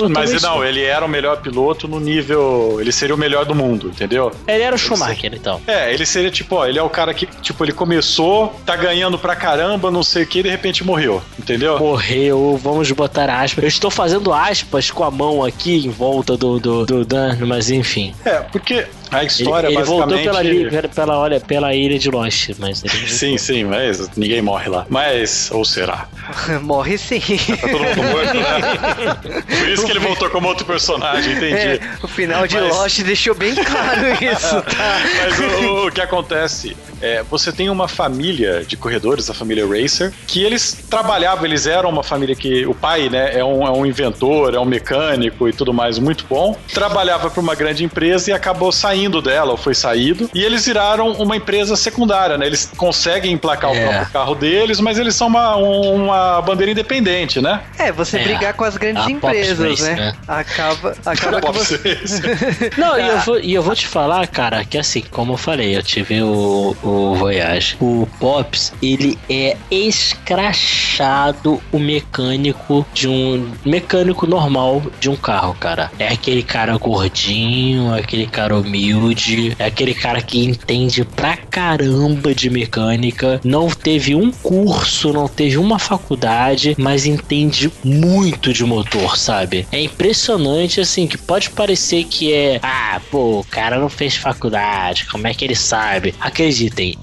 [0.09, 2.77] Mas não, ele era o melhor piloto no nível.
[2.79, 4.31] Ele seria o melhor do mundo, entendeu?
[4.47, 5.61] Ele era o Schumacher, então.
[5.67, 9.17] É, ele seria tipo, ó, ele é o cara que, tipo, ele começou, tá ganhando
[9.17, 11.79] pra caramba, não sei o que, e de repente morreu, entendeu?
[11.79, 13.63] Morreu, vamos botar aspas.
[13.63, 17.69] Eu estou fazendo aspas com a mão aqui em volta do, do, do Dan, mas
[17.69, 18.13] enfim.
[18.25, 20.23] É, porque a história ele, ele basicamente...
[20.23, 22.83] voltou pela, pela, olha, pela ilha de Lost, mas...
[23.07, 24.85] sim, sim, mas ninguém morre lá.
[24.89, 26.07] Mas, ou será?
[26.61, 27.19] morre sim.
[27.19, 29.41] Tá todo mundo morto, né?
[29.59, 31.55] Por isso que ele voltou como outro personagem, entendi.
[31.55, 32.69] É, o final de mas...
[32.69, 35.01] Lost deixou bem claro isso, tá?
[35.23, 40.13] mas o, o que acontece é, você tem uma família de corredores, a família Racer,
[40.27, 43.85] que eles trabalhavam, eles eram uma família que o pai, né, é um, é um
[43.85, 46.57] inventor, é um mecânico e tudo mais muito bom.
[46.73, 51.11] Trabalhava para uma grande empresa e acabou saindo dela, ou foi saído, e eles viraram
[51.13, 52.45] uma empresa secundária, né?
[52.45, 53.73] Eles conseguem emplacar é.
[53.73, 57.61] o próprio carro deles, mas eles são uma, uma bandeira independente, né?
[57.77, 58.23] É, você é.
[58.23, 59.95] brigar com as grandes a empresas, Race, né?
[59.95, 60.15] né?
[60.27, 61.99] Acaba, acaba que você...
[62.77, 65.75] Não, e eu, vou, e eu vou te falar, cara, que assim, como eu falei,
[65.75, 67.77] eu tive o, o Voyage.
[67.79, 75.91] O Pops, ele é escrachado o mecânico de um mecânico normal de um carro, cara.
[75.99, 82.49] É aquele cara gordinho, aquele cara humilde é aquele cara que entende pra caramba de
[82.49, 89.67] mecânica, não teve um curso, não teve uma faculdade, mas entende muito de motor, sabe?
[89.71, 95.05] É impressionante, assim, que pode parecer que é, ah, pô, o cara não fez faculdade,
[95.07, 96.13] como é que ele sabe?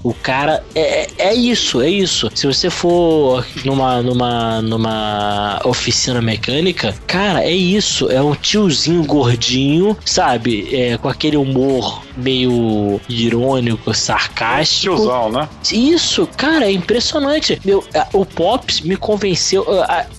[0.03, 2.29] O cara é, é isso, é isso.
[2.33, 8.09] Se você for numa, numa, numa oficina mecânica, cara, é isso.
[8.11, 10.69] É um tiozinho gordinho, sabe?
[10.73, 14.95] É, com aquele humor meio irônico, sarcástico.
[14.95, 15.49] Tiozão, né?
[15.71, 17.59] Isso, cara, é impressionante.
[17.63, 17.83] Meu,
[18.13, 19.65] o Pops me convenceu.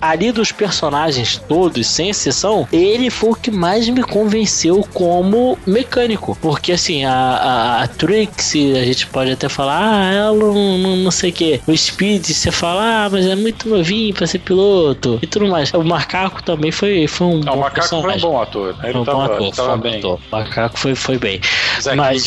[0.00, 6.36] Ali dos personagens todos, sem exceção, ele foi o que mais me convenceu como mecânico.
[6.40, 10.96] Porque assim, a, a, a Trixie, a gente pode até falar, ah, ela não, não,
[10.96, 11.60] não sei o que.
[11.66, 15.72] O Speed, você fala, ah, mas é muito novinho pra ser piloto e tudo mais.
[15.72, 17.40] O Macaco também foi, foi um.
[17.40, 18.20] Não, o Macaco personagem.
[18.20, 18.76] foi um bom ator.
[18.82, 19.98] Ele foi um tava, bom ator, tava bem.
[19.98, 20.14] Ator.
[20.14, 21.40] O Macaco foi, foi bem.
[21.84, 21.96] Zequinha.
[21.96, 22.26] Mas,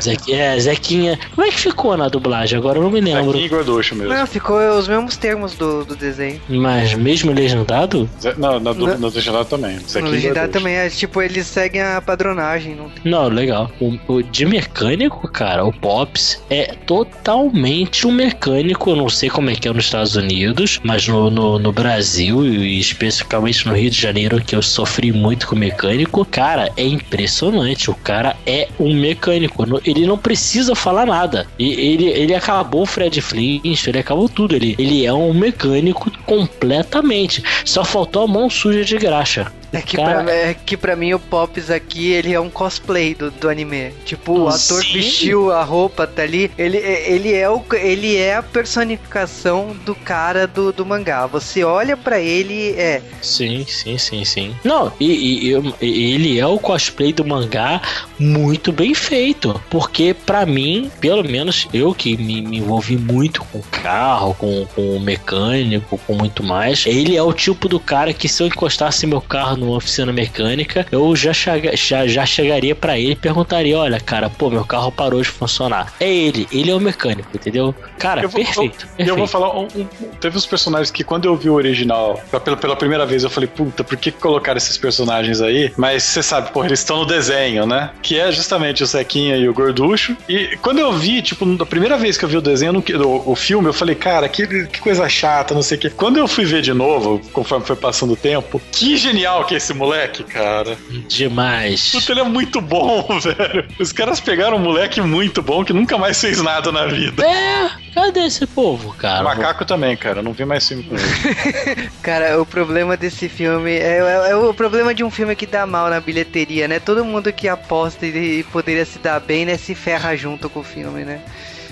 [0.00, 1.18] Zequinha, é, Zequinha.
[1.34, 2.58] Como é que ficou na dublagem?
[2.58, 3.32] Agora eu não me lembro.
[3.32, 4.12] Zequinha e Gorducho mesmo.
[4.12, 6.40] Não, ficou os mesmos termos do, do desenho.
[6.48, 8.08] Mas mesmo legendado?
[8.20, 9.78] Ze não, na, no, no legendado também.
[9.78, 10.74] Zequinha no legendado também.
[10.74, 12.74] É, tipo, eles seguem a padronagem.
[12.74, 13.70] Não, não legal.
[13.80, 18.90] O, o, de mecânico, cara, o Pops é totalmente um mecânico.
[18.90, 22.44] Eu não sei como é que é nos Estados Unidos, mas no, no, no Brasil
[22.44, 27.90] e especificamente no Rio de Janeiro, que eu sofri muito com mecânico, cara, é impressionante.
[27.90, 29.64] O cara é um mecânico.
[29.84, 31.46] Ele não precisa falar nada.
[31.58, 34.54] Ele, ele acabou o Fred Flintstone, ele acabou tudo.
[34.54, 37.42] Ele, ele é um mecânico completamente.
[37.64, 39.52] Só faltou a mão suja de graxa.
[39.74, 40.22] É que, cara...
[40.22, 43.92] pra, é que pra mim o Pops aqui, ele é um cosplay do, do anime.
[44.04, 44.92] Tipo, o ator Sim.
[44.92, 46.50] vestiu a roupa, tá ali.
[46.56, 51.26] Ele, ele, é o, ele é a personificação do cara do, do mangá.
[51.26, 53.02] Você olha para ele, é.
[53.20, 54.54] Sim, sim, sim, sim.
[54.62, 57.80] Não, e, e, e, ele é o cosplay do mangá
[58.18, 59.60] muito bem feito.
[59.68, 64.98] Porque para mim, pelo menos eu que me, me envolvi muito com carro, com, com
[65.00, 69.20] mecânico, com muito mais, ele é o tipo do cara que se eu encostasse meu
[69.20, 73.98] carro numa oficina mecânica, eu já, chega, já, já chegaria para ele e perguntaria: olha,
[74.00, 75.92] cara, pô, meu carro parou de funcionar.
[75.98, 77.74] É ele, ele é o mecânico, entendeu?
[77.98, 79.86] Cara, eu vou, perfeito, eu, eu, vou falar: um, um,
[80.20, 83.48] teve uns personagens que quando eu vi o original, pela, pela primeira vez, eu falei,
[83.48, 85.72] puta, por que colocaram esses personagens aí?
[85.76, 87.90] Mas você sabe, pô, eles estão no desenho, né?
[88.02, 90.16] Que é justamente o Sequinha e o Gorducho.
[90.28, 93.34] E quando eu vi, tipo, a primeira vez que eu vi o desenho, o, o
[93.34, 95.90] filme, eu falei, cara, que, que coisa chata, não sei o quê.
[95.90, 99.56] Quando eu fui ver de novo, conforme foi passando o tempo, que genial que é
[99.56, 100.76] esse moleque, cara.
[101.08, 101.90] Demais.
[101.90, 103.66] Puta, ele é muito bom, velho.
[103.78, 107.24] Os caras pegaram um moleque muito bom que nunca mais fez nada na vida.
[107.24, 109.22] É, cadê esse povo, cara?
[109.22, 110.18] O macaco também, cara.
[110.18, 111.90] Eu não vi mais filme com ele.
[112.02, 115.66] cara, o problema desse filme é, é, é, o problema de um filme que dá
[115.66, 116.78] mal na bilheteria, né?
[116.78, 120.60] Todo mundo que aposta e, e poderia se dar bem, né, se ferra junto com
[120.60, 121.20] o filme, né?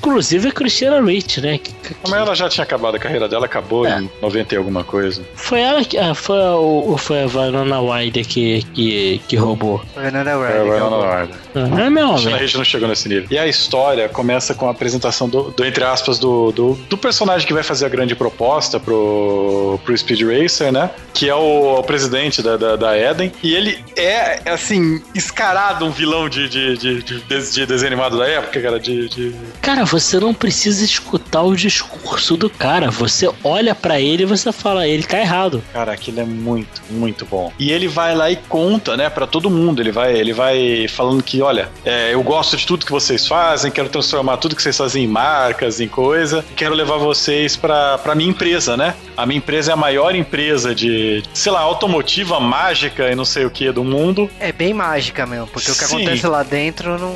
[0.03, 1.59] Inclusive a Christina Ricci, né?
[1.59, 1.95] Que, que...
[2.03, 4.01] Mas ela já tinha acabado a carreira dela, acabou é.
[4.01, 5.23] em 90 e alguma coisa.
[5.37, 5.97] Foi ela que.
[5.97, 9.81] Ah, foi, o, foi a Vanana Wilder que, que, que roubou.
[9.95, 10.57] Vanana Wilder.
[10.57, 11.37] É, Vanana Wilder.
[11.55, 13.29] Ah, é meu A gente não chegou nesse nível.
[13.31, 17.47] E a história começa com a apresentação do, do entre aspas, do, do, do, personagem
[17.47, 20.91] que vai fazer a grande proposta pro, pro Speed Racer, né?
[21.15, 23.33] Que é o, o presidente da, da, da, Eden.
[23.41, 28.27] E ele é, assim, escarado um vilão de, de, de, de, de desenho animado da
[28.27, 28.81] época, cara.
[28.81, 29.35] De, de...
[29.61, 32.91] Cara, você não precisa escutar o discurso do cara.
[32.91, 35.63] Você olha para ele e você fala, ele tá errado.
[35.71, 37.53] Cara, aquilo é muito, muito bom.
[37.59, 39.83] E ele vai lá e conta, né, para todo mundo.
[39.83, 43.71] Ele vai, ele vai falando que, olha, é, eu gosto de tudo que vocês fazem,
[43.71, 46.43] quero transformar tudo que vocês fazem em marcas, em coisa.
[46.57, 48.95] Quero levar vocês pra, pra minha empresa, né?
[49.15, 53.45] A minha empresa é a maior empresa de, sei lá, automotiva mágica e não sei
[53.45, 54.31] o que do mundo.
[54.41, 55.73] É bem mágica mesmo, porque Sim.
[55.73, 57.15] o que acontece lá dentro não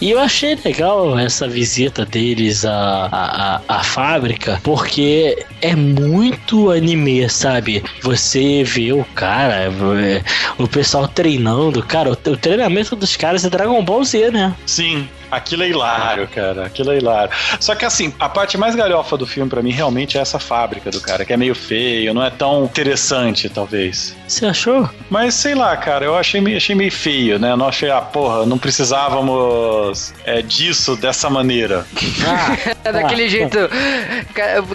[0.00, 7.28] e eu achei legal essa visita deles à, à, à, fábrica, porque é muito anime,
[7.28, 7.82] sabe?
[8.02, 9.70] Você vê o cara,
[10.58, 14.54] o pessoal treinando, cara, o, o treinamento dos caras é Dragon Ball Z, né?
[14.66, 15.08] Sim.
[15.32, 16.66] Aquilo é hilário, cara.
[16.66, 17.32] Aquilo é hilário.
[17.58, 20.90] Só que assim, a parte mais galhofa do filme para mim realmente é essa fábrica
[20.90, 24.14] do cara, que é meio feio, não é tão interessante, talvez.
[24.28, 24.88] Você achou?
[25.08, 27.56] Mas sei lá, cara, eu achei, achei meio feio, né?
[27.56, 31.86] Não achei, ah, porra, não precisávamos é, disso dessa maneira.
[32.84, 33.58] Ah, Daquele ah, jeito.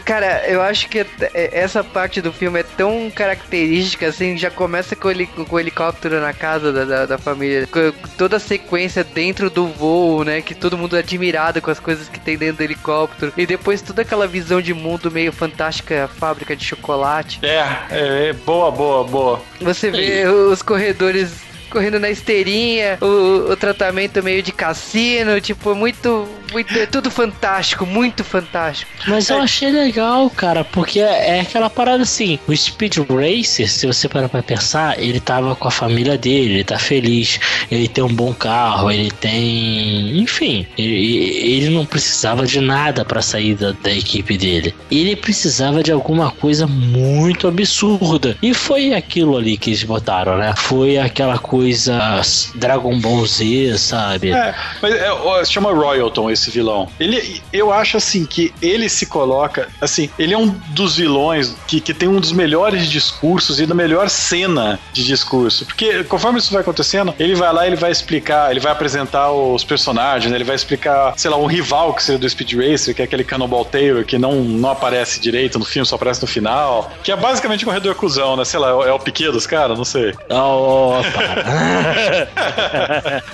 [0.05, 5.11] Cara, eu acho que essa parte do filme é tão característica, assim, já começa com,
[5.11, 7.69] ele, com o helicóptero na casa da, da, da família.
[8.17, 10.41] Toda a sequência dentro do voo, né?
[10.47, 13.33] Que todo mundo é admirado com as coisas que tem dentro do helicóptero.
[13.35, 17.39] E depois toda aquela visão de mundo meio fantástica, fábrica de chocolate.
[17.43, 17.57] É,
[17.91, 19.41] é, é boa, boa, boa.
[19.59, 21.33] Você vê os corredores
[21.69, 27.85] correndo na esteirinha, o, o tratamento meio de cassino, tipo, muito, muito, é tudo fantástico,
[27.85, 28.91] muito fantástico.
[29.07, 34.07] Mas eu achei legal, cara, porque é aquela parada assim, o Speed Racer, se você
[34.07, 37.39] parar pra pensar, ele tava com a família dele, ele tá feliz,
[37.69, 40.17] ele tem um bom carro, ele tem.
[40.19, 44.73] Enfim, ele, ele não precisava de nada para sair da, da equipe dele.
[44.89, 48.37] Ele precisava de alguma coisa muito absurda.
[48.41, 50.53] E foi aquilo ali que eles botaram, né?
[50.55, 52.21] Foi aquela coisa
[52.55, 54.31] Dragon Ball Z, sabe?
[54.31, 56.87] É, mas é, chama Royalton esse vilão.
[56.99, 61.79] Ele, eu acho assim que ele se coloca, assim, ele é um dos vilões que,
[61.79, 65.65] que tem um dos melhores discursos e da melhor cena de discurso.
[65.65, 69.63] Porque conforme isso vai acontecendo, ele vai lá, ele vai explicar, ele vai apresentar os
[69.63, 70.37] personagens, né?
[70.37, 73.23] ele vai explicar, sei lá, um rival que seria do Speed Racer, que é aquele
[73.23, 76.91] Cannonball Taylor que não, não aparece direito no filme, só aparece no final.
[77.03, 78.45] Que é basicamente um corredor cuzão, né?
[78.45, 80.13] Sei lá, é o Piquet dos caras, não sei.
[80.29, 80.93] Oh,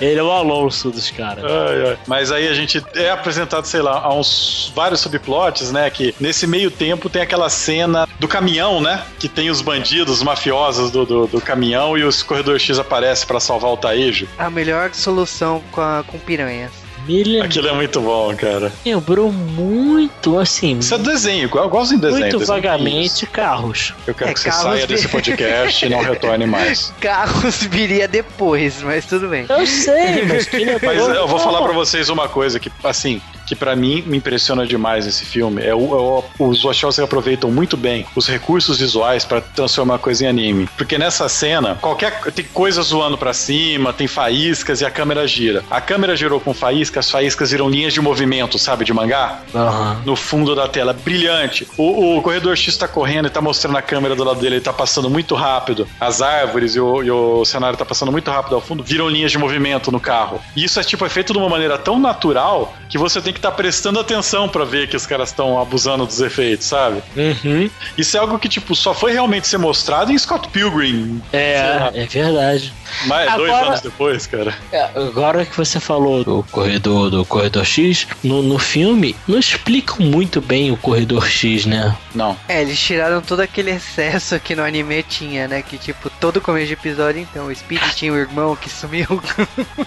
[0.00, 1.44] ele é o Alonso dos caras.
[1.44, 1.98] Ai, ai.
[2.06, 5.88] Mas aí a gente é apresentado, sei lá, a uns vários subplots, né?
[5.90, 9.02] Que nesse meio tempo tem aquela cena do caminhão, né?
[9.18, 13.26] Que tem os bandidos, os mafiosos do, do, do caminhão e os Corredor X aparecem
[13.26, 14.28] para salvar o Taejo.
[14.38, 16.83] A melhor solução com, a, com piranhas.
[17.06, 18.72] Me Aquilo é muito bom, cara.
[18.84, 20.78] Lembrou muito, assim.
[20.78, 22.20] Isso é desenho, eu gosto de desenho.
[22.20, 23.92] Muito desenho vagamente carros.
[24.06, 26.92] Eu quero é, que você saia desse podcast e não retorne mais.
[27.00, 29.46] Carros viria depois, mas tudo bem.
[29.48, 33.54] Eu sei, mas que Mas eu vou falar para vocês uma coisa que, assim, que
[33.54, 37.76] para mim me impressiona demais nesse filme é, o, é o, os Wachowski aproveitam muito
[37.76, 40.68] bem os recursos visuais para transformar a coisa em anime.
[40.76, 45.64] Porque nessa cena, qualquer tem coisa zoando para cima, tem faíscas e a câmera gira.
[45.70, 49.40] A câmera girou com faíscas, as faíscas viram linhas de movimento, sabe, de mangá?
[49.52, 49.96] Uhum.
[50.04, 51.66] No fundo da tela, brilhante.
[51.76, 54.64] O, o corredor X tá correndo e tá mostrando a câmera do lado dele, ele
[54.64, 55.86] tá passando muito rápido.
[56.00, 59.30] As árvores e o, e o cenário tá passando muito rápido ao fundo, viram linhas
[59.30, 60.40] de movimento no carro.
[60.56, 63.38] E isso é tipo é feito de uma maneira tão natural que você tem que
[63.38, 67.02] estar tá prestando atenção para ver que os caras estão abusando dos efeitos, sabe?
[67.16, 67.68] Uhum.
[67.98, 71.22] Isso é algo que, tipo, só foi realmente ser mostrado em Scott Pilgrim.
[71.32, 72.72] É, é verdade.
[73.06, 74.54] Mas agora, dois anos depois, cara.
[74.72, 79.98] É, agora que você falou do corredor do corredor X, no, no filme não explicam
[80.00, 81.96] muito bem o corredor X, né?
[82.14, 82.36] Não.
[82.48, 85.62] É, eles tiraram todo aquele excesso que no anime tinha, né?
[85.62, 89.22] Que tipo, todo começo de episódio, então, o Speed tinha o irmão que sumiu.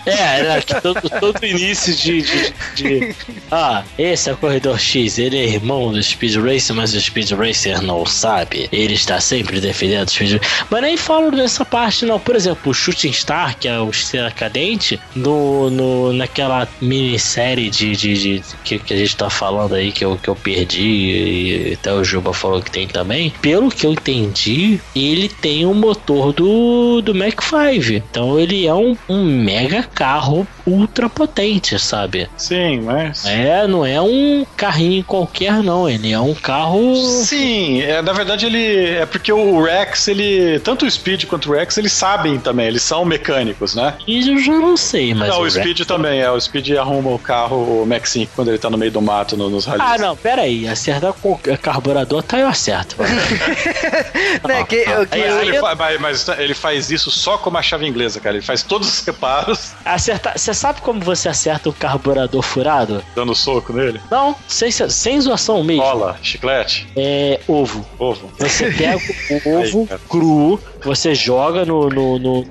[0.06, 3.16] É, era que todo, todo início de, de, de,
[3.52, 7.32] Ah, esse é o corredor X, ele é irmão do Speed Racer, mas o Speed
[7.32, 8.68] Racer não sabe.
[8.72, 12.20] Ele está sempre defendendo o Speed Mas nem falo dessa parte, não.
[12.20, 17.96] Por exemplo, o Shooting Star, que é o Estrela Cadente, no, no, naquela minissérie de,
[17.96, 21.74] de, de que, que, a gente tá falando aí, que eu, que eu perdi, e
[21.74, 23.34] até o Juba falou que tem também.
[23.42, 27.94] Pelo que eu entendi, ele tem o um motor do, do Mac 5.
[27.94, 32.30] Então ele é um, um mega carro ultra potente, sabe?
[32.36, 33.26] Sim, mas.
[33.26, 35.90] É, não é um carrinho qualquer, não.
[35.90, 36.96] Ele é um carro.
[36.96, 38.96] Sim, é, na verdade ele.
[38.96, 40.60] É porque o Rex, ele.
[40.60, 43.94] Tanto o Speed quanto o Rex, eles sabem também, eles são mecânicos, né?
[44.06, 45.30] E eu já não sei, mas.
[45.30, 45.88] Não, o, o Speed Rex...
[45.88, 46.30] também, é.
[46.30, 49.38] O Speed arruma o carro, o Max 5, quando ele tá no meio do mato
[49.38, 49.88] no, nos rallies.
[49.88, 50.68] Ah, não, pera aí.
[50.68, 52.98] Acertar com carburador, tá eu acerto.
[54.48, 55.76] né, que, que, mas, ele fa...
[56.00, 58.36] mas, ele faz isso só com uma chave inglesa, cara.
[58.36, 59.72] Ele faz todos os reparos.
[59.86, 60.38] Acertar.
[60.58, 63.04] Sabe como você acerta o carburador furado?
[63.16, 64.02] Dando soco nele?
[64.10, 65.84] Não, sem, sem zoação mesmo.
[65.84, 66.88] Bola, chiclete?
[66.96, 67.86] É ovo.
[68.00, 68.30] Ovo.
[68.40, 68.98] Você pega
[69.46, 71.90] o ovo Aí, cru, você joga no.
[71.90, 72.46] no, no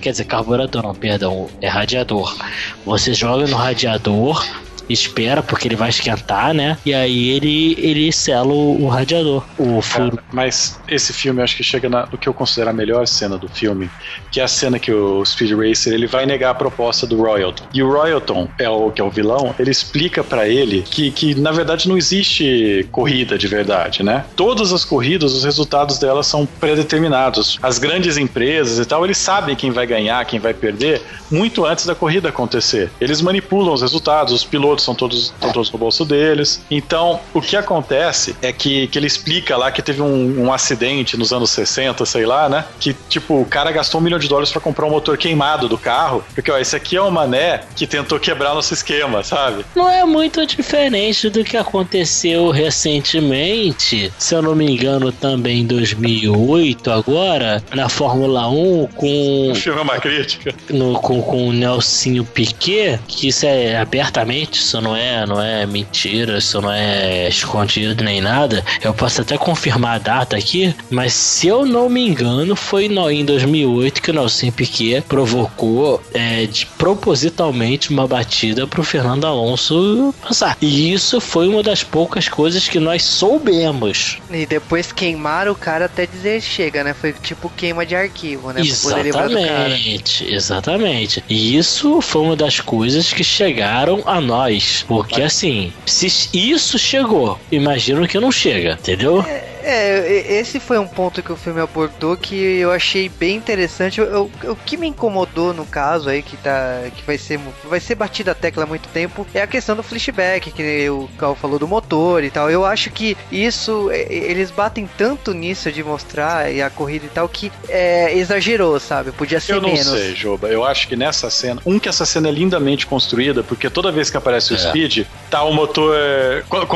[0.00, 2.36] quer dizer, carburador, não, perdão, é radiador.
[2.84, 4.44] Você joga no radiador,
[4.88, 6.78] espera, porque ele vai esquentar, né?
[6.84, 10.18] E aí ele, ele sela o, o radiador, o furo.
[10.32, 13.48] mas esse filme acho que chega na, no que eu considero a melhor cena do
[13.48, 13.90] filme,
[14.30, 17.64] que é a cena que o Speed Racer ele vai negar a proposta do Royalton.
[17.72, 21.34] E o Royalton, é o que é o vilão, ele explica para ele que, que
[21.34, 24.24] na verdade não existe corrida de verdade, né?
[24.36, 27.58] Todas as corridas, os resultados delas são predeterminados.
[27.62, 31.86] As grandes empresas e tal, eles sabem quem vai ganhar, quem vai perder, muito antes
[31.86, 32.90] da corrida acontecer.
[33.00, 36.62] Eles manipulam os resultados, os pilotos todos, são todos, estão todos no bolso deles.
[36.70, 41.16] Então, o que acontece é que, que ele explica lá que teve um, um acidente
[41.16, 42.64] nos anos 60, sei lá, né?
[42.78, 45.76] Que, tipo, o cara gastou um milhão de dólares para comprar um motor queimado do
[45.76, 49.64] carro, porque, ó, esse aqui é o mané que tentou quebrar nosso esquema, sabe?
[49.74, 55.66] Não é muito diferente do que aconteceu recentemente, se eu não me engano, também em
[55.66, 59.50] 2008, agora, na Fórmula 1, com.
[59.52, 60.54] O filme é uma crítica.
[60.70, 65.64] No, com, com o Nelsinho Piquet, que isso é abertamente isso não é, não é
[65.64, 71.14] mentira, isso não é escondido nem nada, eu posso até confirmar a data aqui, mas
[71.14, 76.44] se eu não me engano, foi no, em 2008 que o Nelson Piquet provocou é,
[76.44, 80.56] de, propositalmente uma batida pro Fernando Alonso passar.
[80.60, 84.18] E isso foi uma das poucas coisas que nós soubemos.
[84.30, 86.92] E depois queimaram o cara até dizer chega, né?
[86.92, 88.60] Foi tipo queima de arquivo, né?
[88.60, 91.24] Exatamente, exatamente.
[91.28, 94.57] E isso foi uma das coisas que chegaram a nós.
[94.86, 99.22] Porque assim, se isso chegou, imagino que não chega, entendeu?
[99.22, 104.00] É é, esse foi um ponto que o filme abordou que eu achei bem interessante.
[104.00, 106.82] O, o, que me incomodou no caso aí, que tá.
[106.94, 109.82] que vai ser, vai ser batida a tecla há muito tempo, é a questão do
[109.82, 112.50] flashback, que o Carl falou do motor e tal.
[112.50, 113.90] Eu acho que isso.
[113.92, 119.12] Eles batem tanto nisso de mostrar e a corrida e tal que é, exagerou, sabe?
[119.12, 119.86] Podia ser menos.
[119.86, 120.48] Eu não sei, Joba.
[120.48, 121.60] Eu acho que nessa cena.
[121.64, 124.58] Um, que essa cena é lindamente construída, porque toda vez que aparece o é.
[124.58, 125.94] Speed, tá o motor.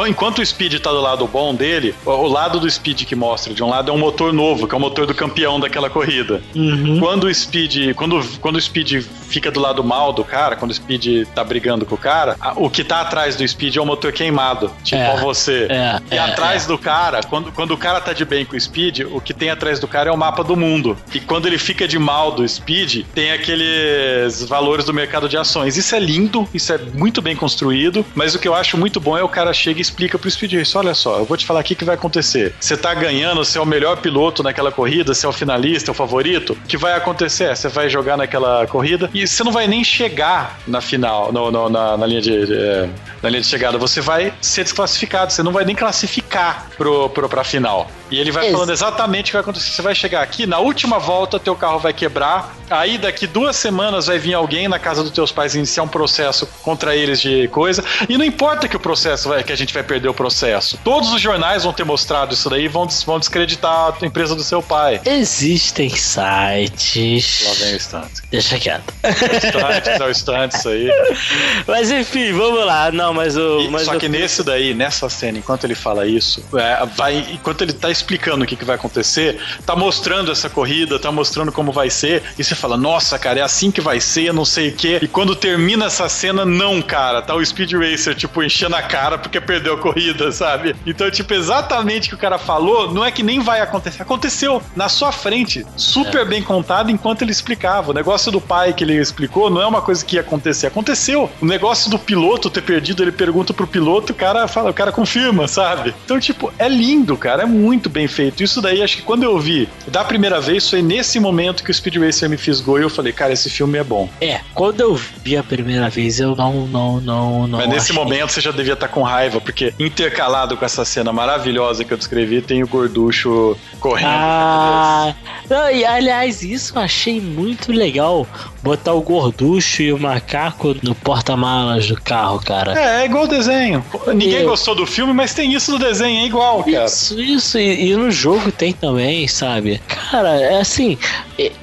[0.09, 3.55] Enquanto o Speed tá do lado bom dele, o lado do Speed que mostra.
[3.55, 6.43] De um lado é um motor novo, que é o motor do campeão daquela corrida.
[6.55, 6.99] Uhum.
[7.01, 7.95] Quando o Speed.
[7.95, 11.87] Quando, quando o Speed fica do lado mal do cara, quando o Speed tá brigando
[11.87, 14.71] com o cara, o que tá atrás do Speed é o motor queimado.
[14.83, 15.67] Tipo é, você.
[15.71, 16.69] É, e é, atrás é.
[16.69, 19.51] do cara, quando, quando o cara tá de bem com o Speed, o que tem
[19.51, 20.97] atrás do cara é o mapa do mundo.
[21.15, 25.77] E quando ele fica de mal do Speed, tem aqueles valores do mercado de ações.
[25.77, 29.17] Isso é lindo, isso é muito bem construído, mas o que eu acho muito bom
[29.17, 31.61] é o cara chega e explica pro Speed isso: olha só, eu vou te falar
[31.61, 32.55] aqui o que vai acontecer.
[32.63, 35.93] Você tá ganhando, você é o melhor piloto naquela corrida, você é o finalista, é
[35.93, 37.57] o favorito, o que vai acontecer?
[37.57, 41.69] Você vai jogar naquela corrida e você não vai nem chegar na final, no, no,
[41.69, 42.89] na, na, linha de, de, é,
[43.21, 43.77] na linha de chegada.
[43.79, 47.91] Você vai ser desclassificado, você não vai nem classificar pro, pro, pra final.
[48.13, 48.53] E ele vai Isso.
[48.53, 49.73] falando exatamente o que vai acontecer.
[49.73, 52.55] Você vai chegar aqui, na última volta, teu carro vai quebrar.
[52.71, 56.47] Aí, daqui duas semanas, vai vir alguém na casa dos teus pais iniciar um processo
[56.63, 57.83] contra eles de coisa.
[58.09, 60.79] E não importa que o processo vai, que a gente vai perder o processo.
[60.85, 64.63] Todos os jornais vão ter mostrado isso daí vão, vão descreditar a empresa do seu
[64.63, 65.01] pai.
[65.05, 67.45] Existem sites.
[67.47, 68.23] Lá vem o instante.
[68.31, 68.93] Deixa quieto.
[69.03, 70.91] É o instante, isso aí.
[71.67, 72.91] Mas enfim, vamos lá.
[72.93, 73.61] Não, mas o.
[73.61, 77.63] E, mas só que nesse daí, nessa cena, enquanto ele fala isso, é, vai, enquanto
[77.63, 81.73] ele tá explicando o que, que vai acontecer, tá mostrando essa corrida, tá mostrando como
[81.73, 84.73] vai ser, e você fala, nossa, cara, é assim que vai ser, não sei o
[84.73, 84.99] quê.
[85.01, 89.17] E quando termina essa cena, não, cara, tá o Speed Racer, tipo, enchendo a cara
[89.19, 90.75] porque perdeu a corrida, sabe?
[90.87, 94.63] Então, tipo, exatamente o que o cara falou, não é que nem vai acontecer, aconteceu
[94.77, 96.25] na sua frente, super é.
[96.25, 97.91] bem contado enquanto ele explicava.
[97.91, 101.31] O negócio do pai que ele explicou não é uma coisa que ia acontecer, aconteceu.
[101.41, 104.93] O negócio do piloto ter perdido, ele pergunta pro piloto, o cara fala, o cara
[104.93, 105.95] confirma, sabe?
[106.05, 108.43] Então, tipo, é lindo, cara, é muito bem feito.
[108.43, 111.75] Isso daí, acho que quando eu vi da primeira vez, foi nesse momento que o
[111.75, 114.09] Speed Racer me fisgou e eu falei, cara, esse filme é bom.
[114.21, 117.59] É, quando eu vi a primeira vez, eu não, não, não, não.
[117.59, 118.05] Mas nesse achei.
[118.05, 121.93] momento você já devia estar tá com raiva, porque intercalado com essa cena maravilhosa que
[121.93, 124.09] eu descrevi, tem o gorducho correndo.
[124.09, 125.15] Ah,
[125.51, 128.27] não, e aliás, isso eu achei muito legal.
[128.63, 132.79] Botar o gorducho e o macaco no porta-malas do carro, cara.
[132.79, 133.85] É, é igual o desenho.
[134.07, 134.49] Ninguém eu...
[134.49, 136.85] gostou do filme, mas tem isso no desenho, é igual, cara.
[136.85, 137.59] Isso, isso.
[137.59, 139.81] E, e no jogo tem também, sabe?
[139.89, 140.97] Cara, é assim,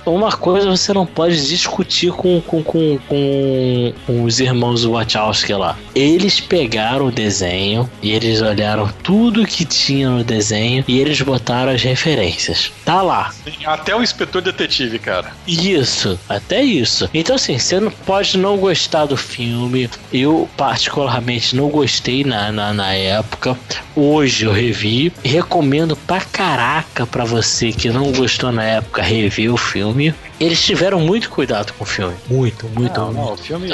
[0.06, 5.78] uma coisa você não pode discutir com, com, com, com os irmãos Wachowski lá.
[5.96, 11.72] Eles pegaram o desenho e eles olharam tudo que tinha no desenho e eles botaram
[11.72, 12.72] as referências.
[12.84, 13.32] Tá lá.
[13.66, 15.32] Até o inspetor detetive, cara.
[15.48, 17.10] Isso, até isso.
[17.14, 19.90] Então, assim, você não pode não gostar do filme.
[20.12, 23.58] Eu, particularmente, não gostei na, na, na época.
[23.96, 25.12] Hoje eu revi.
[25.24, 30.14] Recomendo pra caraca pra você que não gostou na época rever o filme.
[30.40, 32.16] Eles tiveram muito cuidado com o filme.
[32.30, 33.20] Muito, muito, não, muito.
[33.20, 33.70] Não, o filme.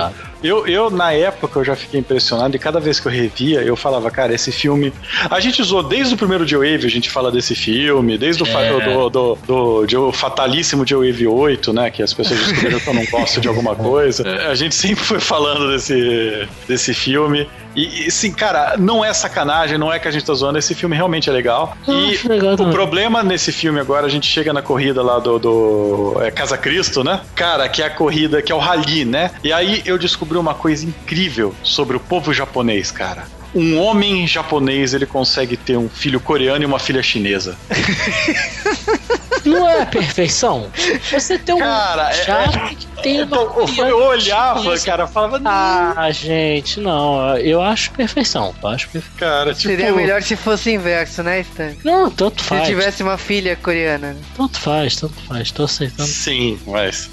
[0.45, 3.75] Eu, eu, na época, eu já fiquei impressionado e cada vez que eu revia, eu
[3.75, 4.93] falava, cara, esse filme.
[5.29, 8.79] A gente usou desde o primeiro Joe-Wave, a gente fala desse filme, desde o é.
[8.79, 11.89] do, do, do, do fatalíssimo Joe-Wave 8, né?
[11.89, 14.23] Que as pessoas descobriram que eu não gosto de alguma coisa.
[14.35, 14.47] É.
[14.47, 17.47] A gente sempre foi falando desse, desse filme.
[17.75, 20.95] E, sim, cara, não é sacanagem, não é que a gente tá zoando, esse filme
[20.95, 21.77] realmente é legal.
[21.87, 26.17] e legal o problema nesse filme agora, a gente chega na corrida lá do, do
[26.21, 27.19] é, Casa Cristo, né?
[27.35, 29.31] Cara, que é a corrida, que é o rally, né?
[29.43, 33.25] E aí eu descobri uma coisa incrível sobre o povo japonês, cara
[33.55, 37.57] um homem japonês ele consegue ter um filho coreano e uma filha chinesa.
[39.49, 40.67] Não é a perfeição?
[41.11, 43.37] Você tem um cara, chato é, que tem uma.
[43.37, 45.41] Eu, eu olhava, cara, falava.
[45.45, 47.37] Ah, gente, não.
[47.37, 48.53] Eu acho perfeição.
[48.61, 49.17] Eu acho perfeição.
[49.17, 49.69] Cara, tipo...
[49.69, 51.73] Seria melhor se fosse inverso, né, Stan?
[51.83, 52.63] Não, tanto faz.
[52.63, 54.15] Se tivesse uma filha coreana.
[54.35, 55.51] Tanto faz, tanto faz.
[55.51, 56.09] Tô aceitando.
[56.09, 57.09] Sim, mas.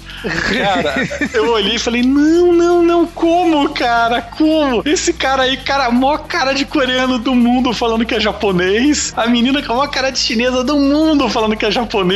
[0.53, 0.95] Cara,
[1.33, 4.21] eu olhei e falei: não, não, não, como, cara?
[4.21, 4.81] Como?
[4.85, 9.13] Esse cara aí, cara, a maior cara de coreano do mundo falando que é japonês.
[9.15, 11.71] A menina com a maior cara de chinesa do mundo falando que é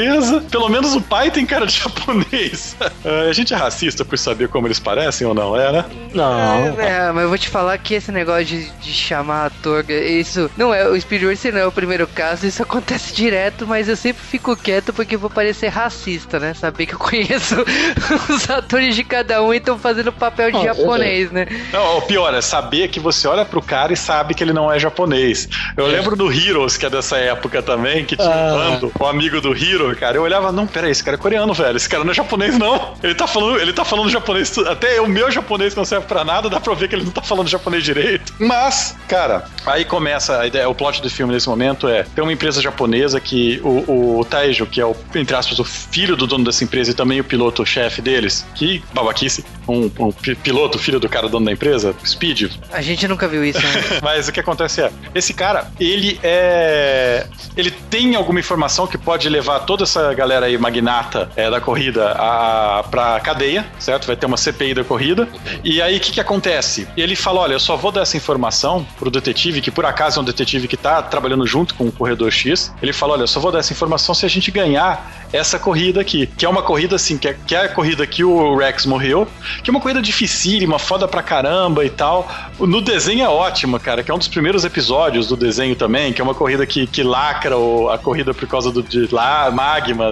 [0.07, 0.41] japonesa.
[0.49, 2.75] Pelo menos o pai tem cara de japonês.
[3.03, 5.85] É, a gente é racista por saber como eles parecem ou não, é, né?
[6.13, 6.79] Não.
[6.79, 10.49] É, é, mas eu vou te falar que esse negócio de, de chamar ator, isso
[10.57, 13.95] não é o Speed Racer não é o primeiro caso, isso acontece direto, mas eu
[13.95, 16.53] sempre fico quieto porque eu vou parecer racista, né?
[16.53, 17.55] Saber que eu conheço
[18.29, 21.45] os atores de cada um e estão fazendo papel de Oh, japonês, né?
[21.71, 24.71] Não, o pior é saber que você olha pro cara e sabe que ele não
[24.71, 25.47] é japonês.
[25.75, 28.53] Eu lembro do Heroes, que é dessa época também, que tinha Ah.
[28.53, 30.17] um bando, um amigo do Hero, cara.
[30.17, 31.75] Eu olhava, não, peraí, esse cara é coreano, velho.
[31.77, 32.93] Esse cara não é japonês, não.
[33.03, 36.23] Ele tá falando, ele tá falando japonês, até o meu japonês que não serve pra
[36.23, 38.33] nada, dá pra ver que ele não tá falando japonês direito.
[38.39, 42.31] Mas, cara, aí começa a ideia, o plot do filme nesse momento é: tem uma
[42.33, 46.43] empresa japonesa que o, o Taijo, que é o, entre aspas, o filho do dono
[46.45, 51.09] dessa empresa e também o piloto-chefe deles, que babaquice, um, um pi- piloto, filho do
[51.09, 53.99] cara dono da empresa, Speed, A gente nunca viu isso, né?
[54.01, 57.25] mas o que acontece é, esse cara, ele é.
[57.55, 62.11] Ele tem alguma informação que pode levar toda essa galera aí magnata é, da corrida
[62.17, 64.07] a, pra cadeia, certo?
[64.07, 65.27] Vai ter uma CPI da corrida.
[65.63, 66.87] E aí o que, que acontece?
[66.97, 70.21] Ele fala: olha, eu só vou dar essa informação pro detetive, que por acaso é
[70.21, 72.73] um detetive que tá trabalhando junto com o corredor X.
[72.81, 76.01] Ele fala: olha, eu só vou dar essa informação se a gente ganhar essa corrida
[76.01, 76.27] aqui.
[76.27, 79.27] Que é uma corrida assim, que é, que é a corrida que o Rex morreu,
[79.63, 82.27] que é uma corrida dificílima, foda pra caramba e tal.
[82.59, 86.21] No desenho é ótimo, cara, que é um dos primeiros episódios do desenho também, que
[86.21, 89.51] é uma corrida que, que lacra o- a corrida por causa do, de lá,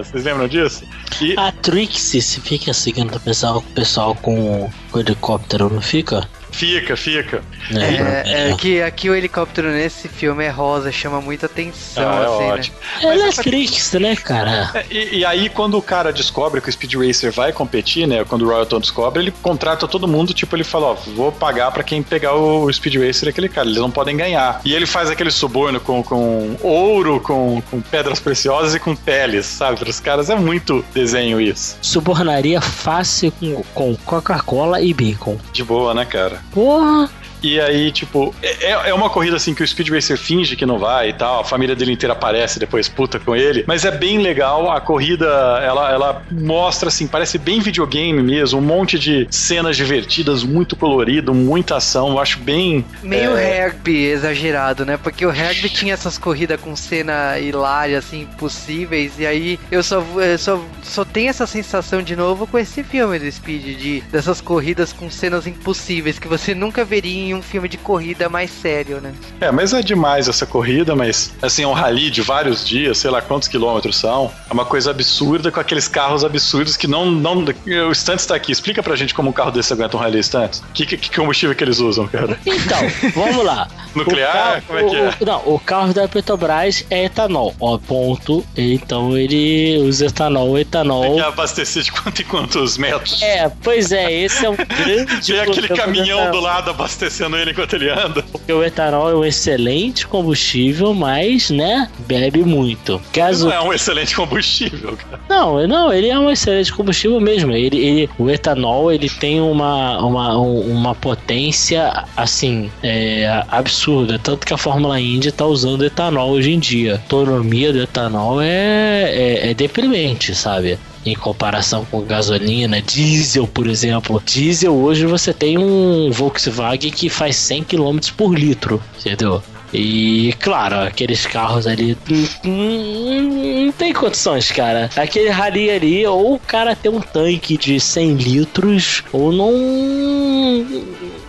[0.04, 0.84] Vocês lembram disso?
[1.20, 6.28] E, A Trixie, se fica seguindo o pessoal, o pessoal com o helicóptero, não fica?
[6.56, 7.42] Fica, fica.
[7.70, 12.24] É, é que aqui o helicóptero nesse filme é rosa, chama muita atenção, Ah, é
[12.24, 12.76] assim, ótimo.
[13.02, 14.70] Ela é essa- Trixie, né, cara?
[14.74, 18.24] É, E, e aí, quando o cara descobre que o Speed Racer vai competir, né?
[18.24, 21.82] Quando o Royalton descobre, ele contrata todo mundo, tipo, ele fala, ó, vou pagar pra
[21.82, 24.60] quem pegar o Speed Racer aquele cara, eles não podem ganhar.
[24.64, 29.44] E ele faz aquele suborno com, com ouro, com, com pedras preciosas e com peles,
[29.44, 29.78] sabe?
[29.78, 31.76] Para os caras é muito desenho isso.
[31.82, 35.36] Subornaria fácil com, com Coca-Cola e bacon.
[35.52, 36.40] De boa, né, cara?
[36.52, 37.08] Porra!
[37.42, 40.78] E aí, tipo, é, é uma corrida assim que o Speed Racer finge que não
[40.78, 44.18] vai e tal, a família dele inteira aparece depois puta com ele, mas é bem
[44.18, 45.26] legal, a corrida,
[45.62, 51.34] ela, ela mostra assim, parece bem videogame mesmo, um monte de cenas divertidas, muito colorido,
[51.34, 52.84] muita ação, eu acho bem...
[53.02, 54.96] Meio é, rugby exagerado, né?
[54.96, 60.02] Porque o rugby tinha essas corridas com cena hilária, assim, impossíveis, e aí eu só,
[60.16, 64.40] eu só, só tenho essa sensação de novo com esse filme do Speed, de, dessas
[64.40, 69.00] corridas com cenas impossíveis que você nunca veria em um filme de corrida mais sério,
[69.00, 69.12] né?
[69.40, 73.10] É, mas é demais essa corrida, mas assim, é um rally de vários dias, sei
[73.10, 74.30] lá quantos quilômetros são.
[74.48, 77.10] É uma coisa absurda com aqueles carros absurdos que não.
[77.10, 77.44] não
[77.88, 78.52] o Stunts tá aqui.
[78.52, 80.62] Explica pra gente como um carro desse aguenta um rally Stunts.
[80.74, 82.38] Que, que, que combustível que eles usam, cara?
[82.46, 82.78] Então,
[83.14, 83.68] vamos lá.
[83.94, 84.30] Nuclear?
[84.30, 85.08] O carro- Como é que é?
[85.22, 88.44] o- não, o carro da Petrobras é etanol, ó, ponto.
[88.56, 91.14] Então ele usa etanol, Tem etanol.
[91.16, 93.22] que abastecer de quanto em quantos metros?
[93.22, 97.74] É, pois é, esse é um grande Tem aquele caminhão do lado abastecendo ele enquanto
[97.74, 98.22] ele anda.
[98.22, 103.00] Porque o etanol é um excelente combustível, mas, né, bebe muito.
[103.12, 103.46] Gaso...
[103.48, 105.20] Não é um excelente combustível, cara.
[105.28, 107.52] Não, não, ele é um excelente combustível mesmo.
[107.52, 114.46] Ele, ele- o etanol ele tem uma, uma, um- uma potência assim é, absurda, tanto
[114.46, 116.94] que a Fórmula Indy está usando etanol hoje em dia.
[116.94, 120.78] A autonomia do etanol é, é, é deprimente, sabe?
[121.06, 124.20] Em comparação com gasolina, diesel, por exemplo.
[124.26, 129.40] Diesel hoje você tem um Volkswagen que faz 100 km por litro, entendeu?
[129.72, 131.96] E claro, aqueles carros ali
[132.44, 134.88] não, não- não tem condições, cara.
[134.96, 140.66] Aquele rally ali, ou o cara tem um tanque de 100 litros, ou não.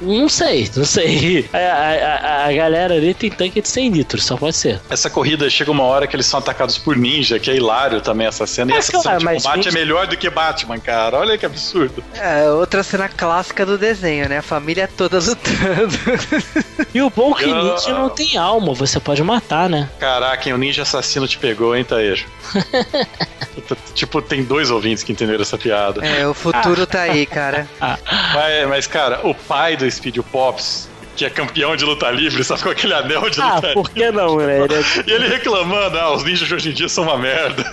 [0.02, 1.50] Não sei, não sei.
[1.54, 4.80] A, a- a- galera ali tem tanque de 100 litros, só pode ser.
[4.90, 8.28] Essa corrida chega uma hora que eles são atacados por ninja, que é hilário também
[8.28, 8.72] essa cena.
[8.72, 11.18] E É, essa claro, cena de mas combate ninja- é melhor do que Batman, cara.
[11.18, 12.04] Olha que absurdo.
[12.14, 14.38] É, outra cena clássica do desenho, né?
[14.40, 15.98] A família toda lutando.
[16.94, 19.90] E o bom é que Eu- ninja não tem alma, você pode matar, né?
[20.00, 22.26] Caraca, hein, o ninja assassino te pegou, hein, Taejo?
[23.94, 26.06] tipo, tem dois ouvintes que entenderam essa piada.
[26.06, 27.68] É, o futuro tá aí, cara.
[27.80, 32.44] Mas, mas, cara, o pai do Speed, o Pops, que é campeão de luta livre,
[32.44, 34.62] só com aquele anel de Ah, luta por que não, né?
[34.64, 37.66] Ele é- E ele reclamando, ah, os ninjas de hoje em dia são uma merda.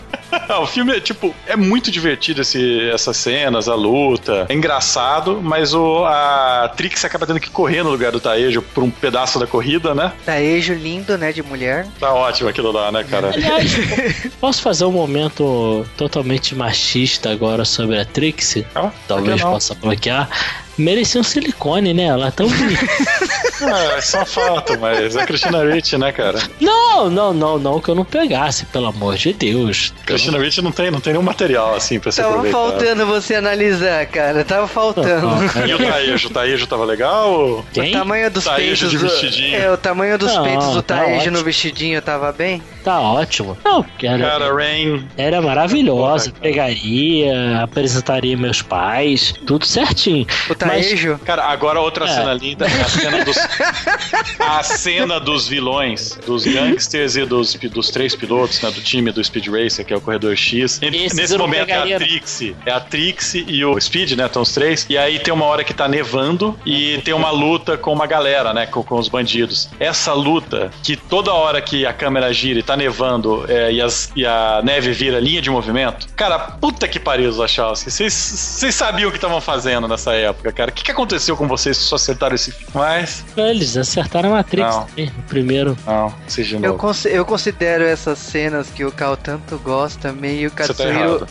[0.60, 4.44] o filme é tipo, é muito divertido esse, essas cenas, a luta.
[4.50, 8.84] É engraçado, mas o, a Trix acaba tendo que correr no lugar do Taejo por
[8.84, 10.12] um pedaço da corrida, né?
[10.26, 11.86] Taejo lindo, né, de mulher.
[11.98, 13.28] Tá ótimo aquilo lá, né, cara?
[13.30, 13.72] Aliás,
[14.38, 18.66] posso fazer um momento totalmente machista agora sobre a Trixie?
[18.74, 20.28] Ah, Talvez possa bloquear
[20.80, 22.04] merecia um silicone, né?
[22.04, 22.86] Ela é tão bonita.
[23.62, 26.38] ah, é só falta, mas é Christina Ricci, né, cara?
[26.60, 29.92] Não, não, não, não, que eu não pegasse, pelo amor de Deus.
[30.04, 30.44] Christina não...
[30.44, 34.44] Ricci não tem, não tem nenhum material assim pra ser Tava faltando você analisar, cara.
[34.44, 35.26] Tava faltando.
[35.26, 36.28] Não, e o Taejo?
[36.28, 37.64] O Taejo tava legal?
[37.72, 37.90] Quem?
[37.90, 38.90] O tamanho dos taejo peitos.
[38.90, 39.56] de vestidinho.
[39.56, 42.62] É, o tamanho dos não, peitos do tá Taejo no vestidinho tava bem?
[42.84, 43.56] Tá ótimo.
[43.64, 44.18] Não, porque era.
[44.18, 45.06] Cara, Rain.
[45.16, 46.30] Era maravilhosa.
[46.30, 50.26] Porra, pegaria, apresentaria meus pais, tudo certinho.
[50.48, 51.12] O Taejo?
[51.12, 52.08] Mas, cara, agora outra é.
[52.08, 53.36] cena linda é a cena dos.
[54.38, 58.70] A cena dos vilões, dos gangsters e dos, dos três pilotos, né?
[58.70, 60.80] Do time do Speed Racer, que é o Corredor X.
[60.82, 61.94] Esses Nesse momento pegaria.
[61.94, 62.56] é a Trixie.
[62.66, 64.26] É a Trixie e o Speed, né?
[64.26, 64.86] Estão os três.
[64.88, 68.52] E aí tem uma hora que tá nevando e tem uma luta com uma galera,
[68.52, 68.66] né?
[68.66, 69.68] Com, com os bandidos.
[69.78, 74.10] Essa luta, que toda hora que a câmera gira e tá nevando é, e, as,
[74.14, 76.08] e, a neve vira linha de movimento.
[76.14, 77.90] Cara, puta que pariu, os Wachowski.
[77.90, 80.70] Vocês sabiam o que estavam fazendo nessa época, cara.
[80.70, 82.72] O que, que aconteceu com vocês se só acertaram esse filme?
[82.74, 83.24] Mas.
[83.46, 84.86] Eles acertaram a Matrix não.
[84.96, 85.76] no primeiro.
[85.86, 90.66] Não, seja eu, cons eu considero essas cenas que o Cal tanto gosta meio tá
[90.66, 91.26] Katsuhiro.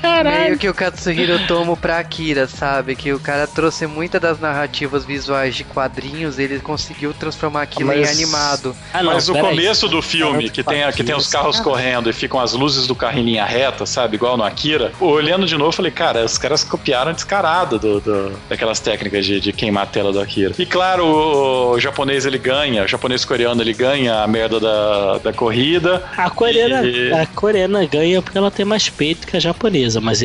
[0.00, 2.94] Tá meio que o Katsuhiro tomo pra Akira, sabe?
[2.94, 8.08] Que o cara trouxe muitas das narrativas visuais de quadrinhos, ele conseguiu transformar aquilo mas...
[8.08, 8.76] em animado.
[8.92, 9.92] Ah, não, mas o começo aí.
[9.92, 13.18] do filme, que tem, que tem os carros correndo e ficam as luzes do carro
[13.18, 14.16] em linha reta, sabe?
[14.16, 14.92] Igual no Akira.
[15.00, 19.52] Olhando de novo, falei, cara, os caras copiaram descarado do, do, daquelas técnicas de, de
[19.52, 20.54] queimar a tela do Akira.
[20.58, 25.32] E claro, o, japonês ele ganha, o japonês coreano ele ganha a merda da, da
[25.32, 26.02] corrida.
[26.16, 27.12] A coreana, e...
[27.12, 30.22] a coreana ganha porque ela tem mais peito que a japonesa, mas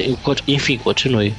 [0.47, 1.33] enfim, continue.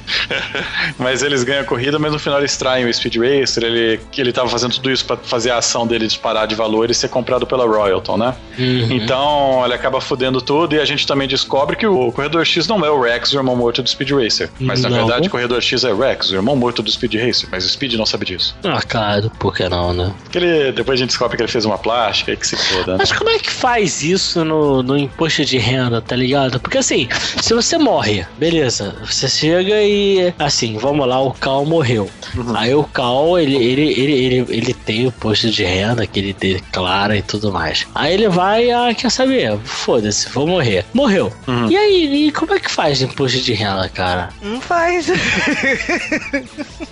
[0.97, 4.33] mas eles ganham a corrida, mas no final eles traem o Speed Racer, ele, ele
[4.33, 7.45] tava fazendo tudo isso para fazer a ação dele disparar de valor e ser comprado
[7.45, 8.35] pela Royalton, né?
[8.57, 8.91] Uhum.
[8.91, 12.83] Então ele acaba fudendo tudo e a gente também descobre que o Corredor X não
[12.85, 14.49] é o Rex, o irmão morto do Speed Racer.
[14.59, 17.49] Mas na verdade o Corredor X é Rex, o irmão morto do Speed Racer.
[17.51, 18.55] Mas o Speed não sabe disso.
[18.63, 20.13] Ah, claro, por que não, né?
[20.23, 22.93] Porque ele, depois a gente descobre que ele fez uma plástica e que se foda.
[22.93, 22.97] Né?
[22.99, 26.59] Mas como é que faz isso no, no imposto de renda, tá ligado?
[26.59, 27.07] Porque assim,
[27.41, 32.09] se você morre, beleza, você chega e assim, vamos lá, o Cal morreu.
[32.35, 32.55] Uhum.
[32.55, 36.33] Aí o Cal, ele, ele, ele, ele, ele tem o imposto de renda que ele
[36.33, 37.85] declara e tudo mais.
[37.93, 39.57] Aí ele vai, ah, quer saber?
[39.63, 40.85] Foda-se, vou morrer.
[40.93, 41.31] Morreu.
[41.47, 41.69] Uhum.
[41.69, 44.29] E aí, e como é que faz imposto de renda, cara?
[44.41, 45.07] Não faz.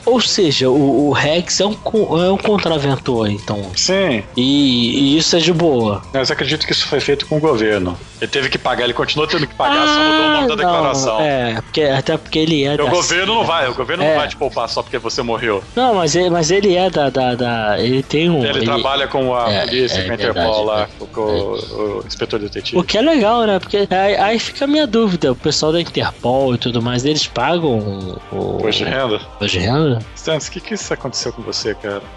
[0.06, 1.78] Ou seja, o, o Rex é um,
[2.24, 3.72] é um contraventor, então.
[3.76, 4.24] Sim.
[4.36, 6.02] E, e, isso é de boa.
[6.14, 7.98] Mas acredito que isso foi feito com o governo.
[8.20, 10.54] Ele teve que pagar, ele continuou tendo que pagar, ah, só mudou o nome da
[10.54, 11.22] ah, declaração.
[11.22, 12.76] É, porque, até porque ele é.
[12.76, 14.10] o governo não vai, o governo é.
[14.10, 15.64] não vai te poupar só porque você morreu.
[15.76, 17.10] Não, mas ele, mas ele é da.
[17.10, 18.40] da, da ele tem um.
[18.44, 21.06] Ele, ele trabalha com a é, polícia, é, com a Interpol lá, é.
[21.12, 22.78] com o, o, inspetor detetive.
[22.78, 23.60] O que é legal, né?
[23.60, 25.32] Porque aí, aí, fica a minha dúvida.
[25.32, 28.64] O pessoal da Interpol e tudo mais, eles pagam o.
[28.64, 29.22] Hoje de renda?
[29.40, 30.00] Hoje de renda?
[30.16, 32.02] Stans, o que, que isso aconteceu com você, cara?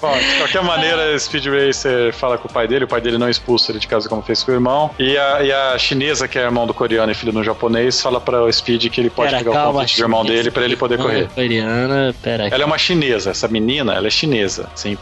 [0.00, 3.28] Bom, de qualquer maneira, Speed Racer fala com o pai dele, o pai dele não
[3.28, 4.90] expulsa ele de casa como fez com o irmão.
[4.98, 8.20] E a, e a chinesa, que é irmão do coreano e filho do japonês, fala
[8.20, 10.64] para o Speed que ele pode pera, pegar calma, o convite do irmão dele para
[10.64, 11.28] ele poder correr.
[11.34, 14.68] Coreana, pera Ela é uma chinesa, essa menina, ela é chinesa.
[14.74, 14.96] Sim,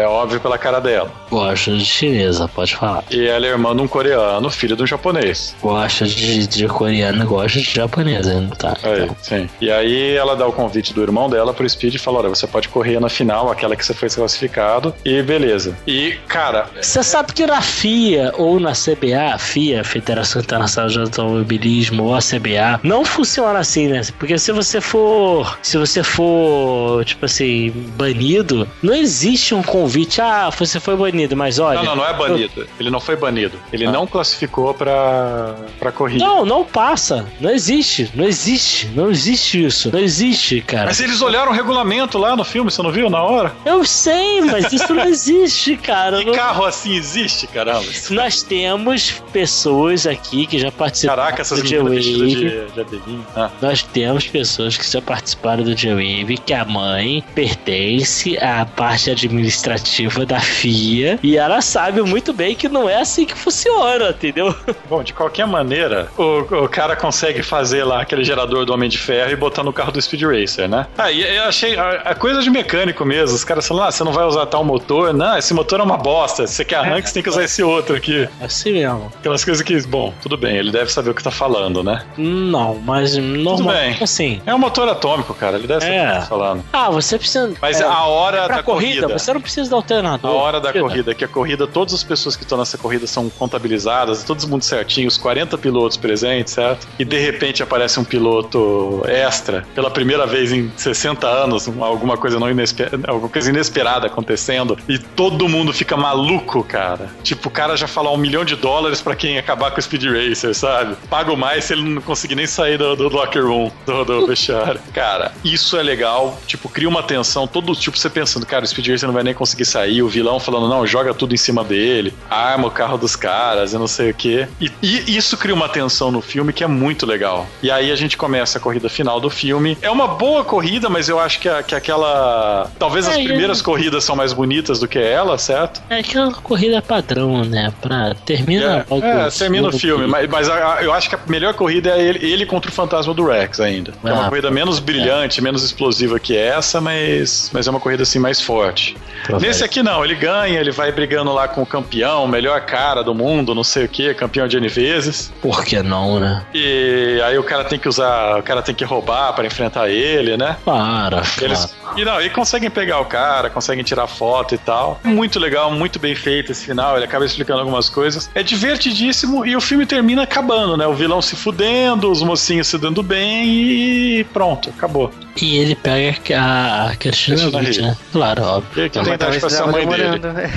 [0.00, 1.10] é óbvio pela cara dela.
[1.30, 3.04] Gosta de chinesa, pode falar.
[3.10, 5.56] E ela é irmã de um coreano, filho de um japonês.
[5.60, 8.76] Gosta de, de coreano, gosta de japonesa, tá?
[8.82, 9.16] Aí, então.
[9.20, 9.48] sim.
[9.60, 12.46] E aí ela dá o convite do irmão dela pro Speed e fala: olha, você
[12.46, 15.76] pode correr na final, aquela que você foi classificado, e beleza.
[15.86, 16.66] E, cara.
[16.80, 22.18] Você sabe que na FIA ou na CBA, FIA, Federação Internacional de Automobilismo, ou a
[22.18, 24.02] CBA, não funciona assim, né?
[24.18, 25.58] Porque se você for.
[25.62, 30.20] Se você for, tipo assim, banido, não existe um convite.
[30.20, 31.78] Ah, você foi banido, mas olha.
[31.82, 32.52] Não, não, não é banido.
[32.62, 32.66] Eu...
[32.78, 33.58] Ele não foi banido.
[33.72, 33.90] Ele ah.
[33.90, 36.24] não classificou pra, pra corrida.
[36.24, 37.26] Não, não passa.
[37.40, 38.10] Não existe.
[38.14, 38.88] Não existe.
[38.94, 39.90] Não existe isso.
[39.90, 40.86] Não existe, cara.
[40.86, 43.52] Mas eles olharam o regulamento lá no filme, você não viu na hora?
[43.64, 44.17] Eu sei,
[44.50, 46.18] mas isso não existe, cara.
[46.18, 46.34] Que não...
[46.34, 47.86] carro assim existe, caramba?
[48.10, 52.68] Nós temos pessoas aqui que já participaram Caraca, essas do G-Wave.
[52.74, 53.50] De, de ah.
[53.60, 60.24] Nós temos pessoas que já participaram do G-Wave, que a mãe pertence à parte administrativa
[60.24, 64.54] da FIA e ela sabe muito bem que não é assim que funciona, entendeu?
[64.88, 68.98] Bom, de qualquer maneira, o, o cara consegue fazer lá aquele gerador do Homem de
[68.98, 70.86] Ferro e botar no carro do Speed Racer, né?
[70.96, 73.36] Ah, e eu achei a, a coisa de mecânico mesmo.
[73.36, 75.12] Os caras falam, ah, você não não vai usar tal motor.
[75.12, 76.46] Não, esse motor é uma bosta.
[76.46, 78.28] Se você quer arranque, você tem que usar esse outro aqui.
[78.40, 79.12] É assim mesmo.
[79.18, 82.02] Aquelas coisas que, bom, tudo bem, ele deve saber o que tá falando, né?
[82.16, 83.56] Não, mas normal.
[83.56, 83.96] Tudo bem.
[84.00, 84.40] Assim.
[84.46, 86.04] É um motor atômico, cara, ele deve saber É.
[86.08, 86.64] o que tá falando.
[86.72, 87.52] Ah, você precisa.
[87.60, 90.30] Mas é, a hora pra da corrida, corrida, você não precisa do alternador.
[90.30, 90.88] a hora da Precisa.
[90.88, 94.62] corrida, que a corrida, todas as pessoas que estão nessa corrida são contabilizadas, todo mundo
[94.62, 96.86] certinho, os 40 pilotos presentes, certo?
[96.98, 102.16] E de repente aparece um piloto extra, pela primeira vez em 60 anos, um- alguma
[102.16, 107.10] coisa não inesperada, alguma coisa inesperada acontecendo, e todo mundo fica maluco, cara.
[107.22, 110.04] Tipo, o cara já falou um milhão de dólares pra quem acabar com o Speed
[110.04, 110.96] Racer, sabe?
[111.10, 114.80] Pago mais se ele não conseguir nem sair do, do locker room, do, do vestiário.
[114.92, 118.88] Cara, isso é legal, tipo, cria uma tensão, todo tipo você pensando, cara, o Speed
[118.88, 122.14] Racer não vai nem conseguir sair, o vilão falando, não, joga tudo em cima dele,
[122.30, 124.46] arma o carro dos caras, eu não sei o quê.
[124.60, 127.46] E, e isso cria uma tensão no filme que é muito legal.
[127.62, 129.76] E aí a gente começa a corrida final do filme.
[129.82, 132.70] É uma boa corrida, mas eu acho que, a- que aquela.
[132.78, 135.80] Talvez as É, e- primeiras corridas são mais bonitas do que ela, certo?
[135.90, 137.72] É aquela corrida padrão, né?
[137.80, 141.20] Pra termina É, é, termina o filme, mas, mas a- a- eu acho que a
[141.26, 143.92] melhor corrida é ele, ele contra o fantasma do Rex ainda.
[144.04, 148.02] É uma Ah, corrida menos brilhante, menos explosiva que essa, mas, mas é uma corrida
[148.02, 148.96] assim mais forte.
[149.40, 153.14] Nesse aqui não, ele ganha, ele vai brigando lá com o campeão, melhor cara do
[153.14, 155.32] mundo, não sei o que, campeão de N vezes.
[155.42, 156.42] Por que não, né?
[156.54, 160.36] E aí o cara tem que usar, o cara tem que roubar pra enfrentar ele,
[160.36, 160.56] né?
[160.64, 162.00] Para, Eles, para.
[162.00, 165.00] e não, e conseguem pegar o cara, conseguem tirar foto e tal.
[165.04, 166.96] Muito legal, muito bem feito esse final.
[166.96, 168.30] Ele acaba explicando algumas coisas.
[168.34, 170.86] É divertidíssimo e o filme termina acabando, né?
[170.86, 175.12] O vilão se fudendo, os mocinhos se dando bem e pronto, acabou.
[175.40, 177.96] E ele pega a, Cristina Ricci, né?
[178.12, 178.82] Claro, óbvio.
[178.82, 180.18] Ele que tem idade pra ser a mãe dele.
[180.18, 180.50] demorando.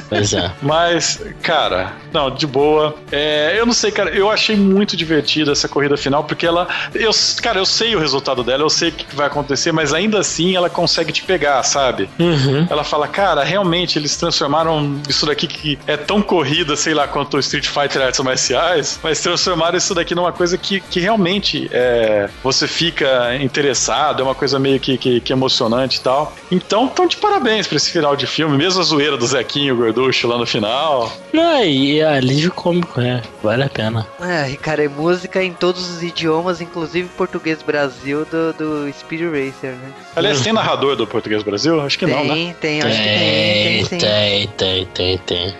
[0.08, 0.50] pois é.
[0.62, 2.94] Mas, cara, não, de boa.
[3.10, 6.68] É, eu não sei, cara, eu achei muito divertida essa corrida final, porque ela.
[6.94, 7.10] Eu,
[7.42, 10.54] cara, eu sei o resultado dela, eu sei o que vai acontecer, mas ainda assim
[10.54, 12.10] ela consegue te pegar, sabe?
[12.18, 12.66] Uhum.
[12.68, 17.36] Ela fala, cara, realmente eles transformaram isso daqui que é tão corrida, sei lá, quanto
[17.36, 22.28] o Street Fighter Artes Marciais, mas transformaram isso daqui numa coisa que, que realmente é,
[22.42, 26.34] você fica interessado, é uma coisa meio que, que, que emocionante e tal.
[26.50, 30.26] Então, tão de parabéns pra esse final de filme, mesmo a zoeira do Zequinho Gorducho
[30.26, 31.12] lá no final.
[31.32, 33.22] Não, e é alívio cômico, né?
[33.42, 34.06] Vale a pena.
[34.20, 39.72] É, cara, é música em todos os idiomas, inclusive português Brasil do, do Speed Racer,
[39.72, 39.92] né?
[40.16, 41.59] Aliás, tem narrador do Português Brasil?
[41.66, 42.34] Acho que não, né?
[42.34, 45.54] tem, tem, acho que tem, tem tem, tem, tem, tem.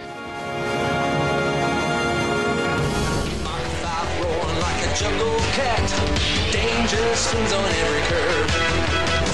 [4.20, 5.84] roaring like a jungle cat.
[6.53, 8.51] Danger swings on every curve.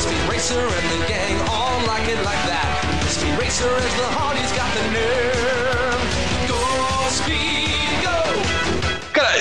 [0.00, 2.68] Speed racer and the gang all like it like that.
[3.08, 6.02] Speed racer is the heart, he's got the nerve.
[6.50, 6.60] Go
[7.10, 8.45] speed, go.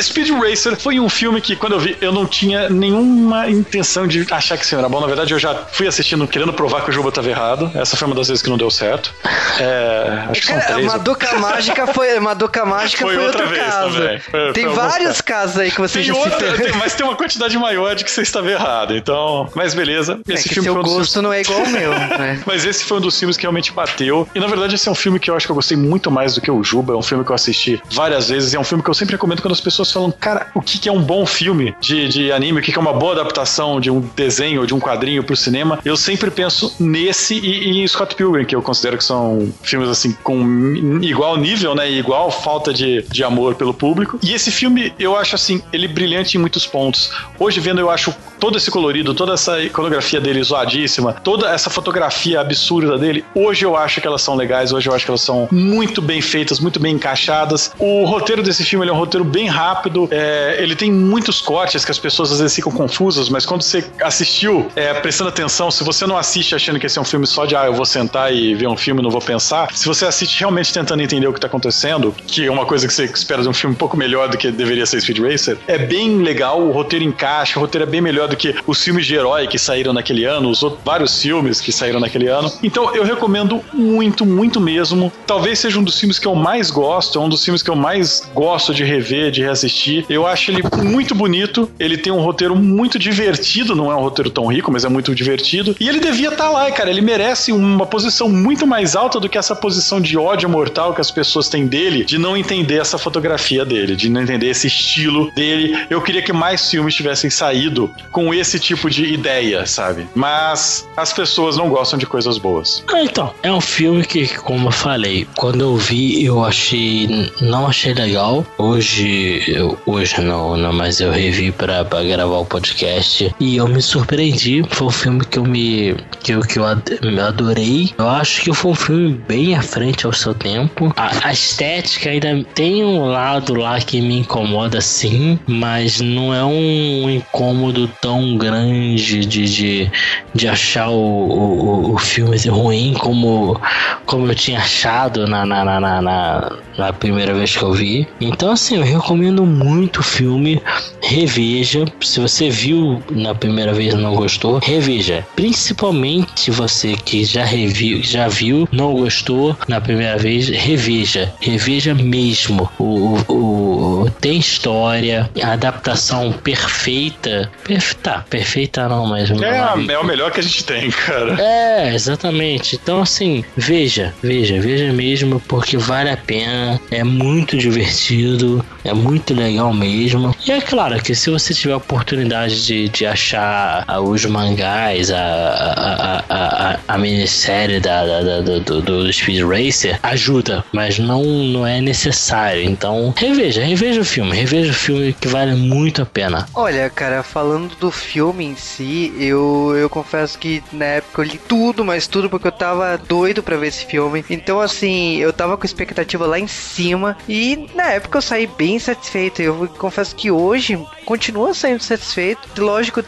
[0.01, 4.25] Speed Racer foi um filme que, quando eu vi, eu não tinha nenhuma intenção de
[4.31, 4.99] achar que esse filme era bom.
[5.01, 7.71] Na verdade, eu já fui assistindo querendo provar que o Juba tava errado.
[7.75, 9.13] Essa foi uma das vezes que não deu certo.
[9.59, 10.87] É, acho que são Cara, três.
[10.87, 13.97] Madoka Mágica foi, Madoka Mágica Foi foi, outra outro vez caso.
[13.97, 14.19] também.
[14.19, 15.21] Foi- tem foi vários casos.
[15.21, 18.11] casos aí que você Tem já outra, tem- mas tem uma quantidade maior de que
[18.11, 18.95] você estava errado.
[18.95, 20.19] Então, mas beleza.
[20.27, 21.89] É Esse que filme seu foi um dos filmes- gosto não é igual ao meu,
[22.17, 22.41] né?
[22.45, 24.27] Mas esse foi um dos filmes que realmente bateu.
[24.35, 26.35] E na verdade, esse é um filme que eu acho que eu gostei muito mais
[26.35, 26.93] do que o Juba.
[26.93, 28.53] É um filme que eu assisti várias vezes.
[28.53, 30.79] E é um filme que eu sempre recomendo quando as pessoas falam, cara, o que
[30.79, 32.59] que é um bom filme de, de anime?
[32.59, 35.35] O que que é uma boa adaptação de um desenho ou de um quadrinho pro
[35.35, 35.79] cinema?
[35.83, 40.15] Eu sempre penso nesse e, em Scott Pilgrim, que eu considero que são filmes assim
[40.23, 41.89] com igual nível, né?
[41.89, 44.19] Igual falta de, de amor pelo público.
[44.21, 47.11] E esse filme, eu acho assim, ele brilhante em muitos pontos.
[47.39, 52.41] Hoje vendo, eu acho todo esse colorido, toda essa iconografia dele zoadíssima, toda essa fotografia
[52.41, 55.47] absurda dele, hoje eu acho que elas são legais, hoje eu acho que elas são
[55.51, 57.71] muito bem feitas, muito bem encaixadas.
[57.79, 59.74] O roteiro desse filme é um roteiro bem rápido,
[60.11, 63.83] é, ele tem muitos cortes que as pessoas às vezes ficam confusas, mas quando você
[64.01, 67.45] assistiu, é, prestando atenção, se você não assiste achando que esse é um filme só
[67.45, 70.39] de, ah, eu vou sentar e ver um filme, não vou pensar, se você assiste
[70.39, 73.49] realmente tentando entender o que tá acontecendo, que é uma coisa que você espera de
[73.49, 76.71] um filme um pouco melhor do que deveria ser Speed Racer, é bem legal, o
[76.71, 79.93] roteiro encaixa, o roteiro é bem melhor do que os filmes de herói que saíram
[79.93, 82.51] naquele ano, os outros, vários filmes que saíram naquele ano.
[82.63, 85.11] Então eu recomendo muito, muito mesmo.
[85.25, 87.75] Talvez seja um dos filmes que eu mais gosto, é um dos filmes que eu
[87.75, 89.64] mais gosto de rever, de reassistir.
[90.09, 94.29] Eu acho ele muito bonito, ele tem um roteiro muito divertido, não é um roteiro
[94.29, 95.75] tão rico, mas é muito divertido.
[95.79, 99.37] E ele devia estar lá, cara, ele merece uma posição muito mais alta do que
[99.37, 103.65] essa posição de ódio mortal que as pessoas têm dele, de não entender essa fotografia
[103.65, 105.77] dele, de não entender esse estilo dele.
[105.89, 110.07] Eu queria que mais filmes tivessem saído com esse tipo de ideia, sabe?
[110.15, 112.83] Mas as pessoas não gostam de coisas boas.
[112.91, 117.31] Ah, então, é um filme que, como eu falei, quando eu vi, eu achei.
[117.41, 118.45] Não achei legal.
[118.57, 123.81] Hoje, eu, hoje não, não, mas eu revi pra gravar o podcast e eu me
[123.81, 124.63] surpreendi.
[124.69, 125.95] Foi um filme que eu me.
[126.21, 127.93] que eu, que eu adorei.
[127.97, 130.93] Eu acho que foi um filme bem à frente ao seu tempo.
[130.97, 136.43] A, a estética ainda tem um lado lá que me incomoda sim, mas não é
[136.43, 139.91] um incômodo tão grande de, de,
[140.33, 143.59] de achar o, o, o filme ruim como,
[144.05, 148.07] como eu tinha achado na, na, na, na, na primeira vez que eu vi.
[148.19, 150.61] Então, assim, eu recomendo muito o filme.
[151.01, 151.85] Reveja.
[152.01, 155.25] Se você viu na primeira vez e não gostou, reveja.
[155.35, 161.31] Principalmente você que já reviu, já viu, não gostou na primeira vez, reveja.
[161.39, 162.69] Reveja mesmo.
[162.79, 162.83] O,
[163.27, 167.51] o, o- tem história, a adaptação perfeita.
[167.63, 169.29] Perfe, tá, perfeita não, mas.
[169.31, 171.35] É, é o melhor que a gente tem, cara.
[171.41, 172.75] É, exatamente.
[172.81, 176.79] Então, assim, veja, veja, veja mesmo, porque vale a pena.
[176.91, 180.33] É muito divertido, é muito legal mesmo.
[180.47, 185.11] E é claro que se você tiver a oportunidade de, de achar ah, os mangás,
[185.11, 191.65] a, a, a, a, minissérie da, da- do, do Speed Racer, ajuda, mas não, não
[191.67, 192.61] é necessário.
[192.63, 196.47] Então, reveja, reveja o filme, reveja o filme que vale muito a pena.
[196.53, 201.39] Olha, cara, falando do filme em si, eu, eu confesso que na época eu li
[201.47, 204.23] tudo, mas tudo porque eu tava doido pra ver esse filme.
[204.29, 208.74] Então, assim, eu tava com expectativa lá em cima e na época eu saí bem
[208.79, 209.41] satisfeito.
[209.41, 212.39] Eu confesso que hoje continuo saindo satisfeito.
[212.57, 213.03] Lógico,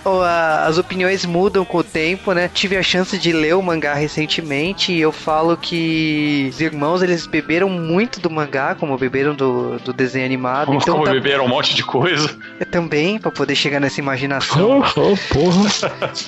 [0.65, 2.49] as opiniões mudam com o tempo, né?
[2.53, 7.25] Tive a chance de ler o mangá recentemente e eu falo que os irmãos eles
[7.25, 10.67] beberam muito do mangá, como beberam do, do desenho animado.
[10.67, 12.37] Como, então como tá- beberam um monte de coisa.
[12.71, 14.81] também pra poder chegar nessa imaginação.
[14.95, 15.69] Oh, oh, porra.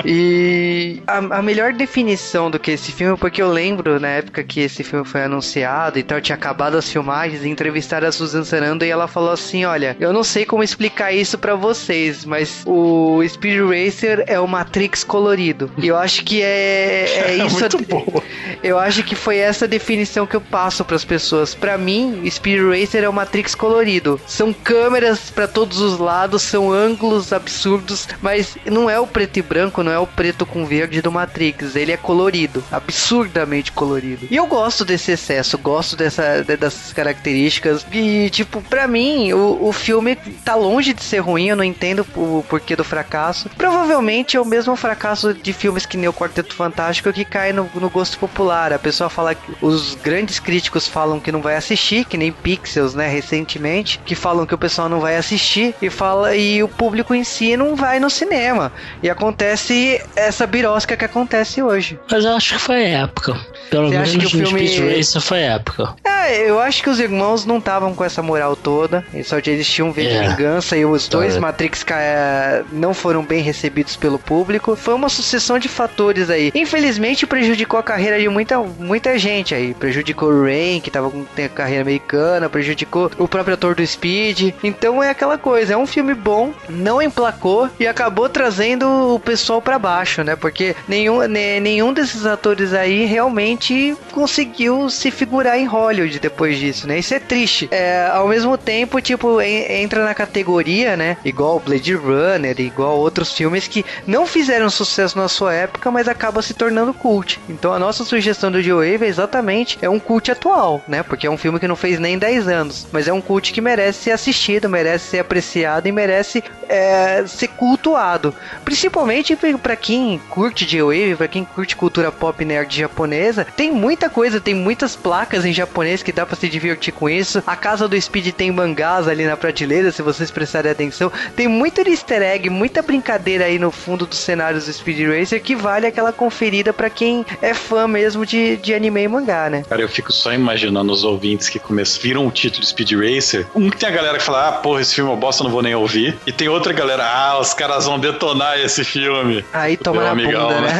[0.05, 4.61] E a, a melhor definição do que esse filme, porque eu lembro na época que
[4.61, 8.89] esse filme foi anunciado e tal, tinha acabado as filmagens, entrevistaram a Susan Sarandon e
[8.89, 13.59] ela falou assim: Olha, eu não sei como explicar isso pra vocês, mas o Speed
[13.61, 15.71] Racer é o Matrix colorido.
[15.77, 17.59] E eu acho que é, é isso.
[17.59, 18.23] Muito boa.
[18.63, 21.53] Eu acho que foi essa definição que eu passo pras pessoas.
[21.55, 24.19] Pra mim, Speed Racer é o Matrix colorido.
[24.27, 29.41] São câmeras pra todos os lados, são ângulos absurdos, mas não é o preto e
[29.41, 31.75] branco, não é o preto com verde do Matrix.
[31.75, 34.27] Ele é colorido, absurdamente colorido.
[34.29, 37.85] E eu gosto desse excesso, gosto dessa, de- dessas características.
[37.91, 42.05] E, tipo, pra mim, o, o filme tá longe de ser ruim, eu não entendo
[42.15, 43.49] o porquê do fracasso.
[43.57, 47.69] Provavelmente é o mesmo fracasso de filmes que nem o Quarteto Fantástico que cai no,
[47.75, 48.71] no gosto popular.
[48.73, 52.93] A pessoa fala que os grandes críticos falam que não vai assistir, que nem Pixels,
[52.95, 57.13] né, recentemente, que falam que o pessoal não vai assistir e fala e o público
[57.13, 58.71] em si não vai no cinema.
[59.03, 61.99] E acontece essa birosca que acontece hoje.
[62.09, 63.39] Mas eu acho que foi época.
[63.69, 65.95] Pelo Você menos acha que o no filme- Speed Racer foi época.
[66.03, 69.05] É, eu acho que os irmãos não estavam com essa moral toda.
[69.13, 70.29] Eles só eles tinham V de É.
[70.29, 71.37] vingança e os dois.
[71.37, 74.75] Matrix ca- não foram bem recebidos pelo público.
[74.75, 76.51] Foi uma sucessão de fatores aí.
[76.53, 79.73] Infelizmente prejudicou a carreira de muita, muita gente aí.
[79.73, 83.85] Prejudicou o Rain, que tava com tem a carreira americana, prejudicou o próprio ator do
[83.85, 84.53] Speed.
[84.63, 89.61] Então é aquela coisa, é um filme bom, não emplacou e acabou trazendo o pessoal
[89.61, 90.35] pra baixo, né?
[90.35, 96.87] Porque nenhum, ne- nenhum desses atores aí realmente conseguiu se figurar em Hollywood depois disso,
[96.87, 96.99] né?
[96.99, 97.67] Isso é triste.
[97.71, 101.17] É, ao mesmo tempo, tipo, en- entra na categoria, né?
[101.23, 106.41] Igual Blade Runner, igual outros filmes que não fizeram sucesso na sua época, mas acaba
[106.41, 107.39] se tornando cult.
[107.49, 111.03] Então a nossa sugestão do G-Wave é exatamente é um cult atual, né?
[111.03, 113.61] Porque é um filme que não fez nem 10 anos, mas é um cult que
[113.61, 118.33] merece ser assistido, merece ser apreciado e merece é, ser cultuado.
[118.63, 124.39] Principalmente pra quem curte J-Wave, pra quem curte cultura pop nerd japonesa, tem muita coisa,
[124.39, 127.43] tem muitas placas em japonês que dá pra se divertir com isso.
[127.47, 131.11] A casa do Speed tem mangás ali na prateleira, se vocês prestarem atenção.
[131.35, 135.55] Tem muito easter egg, muita brincadeira aí no fundo dos cenários do Speed Racer que
[135.55, 139.63] vale aquela conferida pra quem é fã mesmo de, de anime e mangá, né?
[139.67, 143.45] Cara, eu fico só imaginando os ouvintes que começam, viram o título Speed Racer.
[143.53, 145.61] Um que tem a galera que fala, ah, porra, esse filme é bosta, não vou
[145.61, 146.17] nem ouvir.
[146.25, 149.43] E tem outra galera, ah, os caras vão detonar esse filme.
[149.51, 150.71] Aí toma Meu na amigão, bunda, né?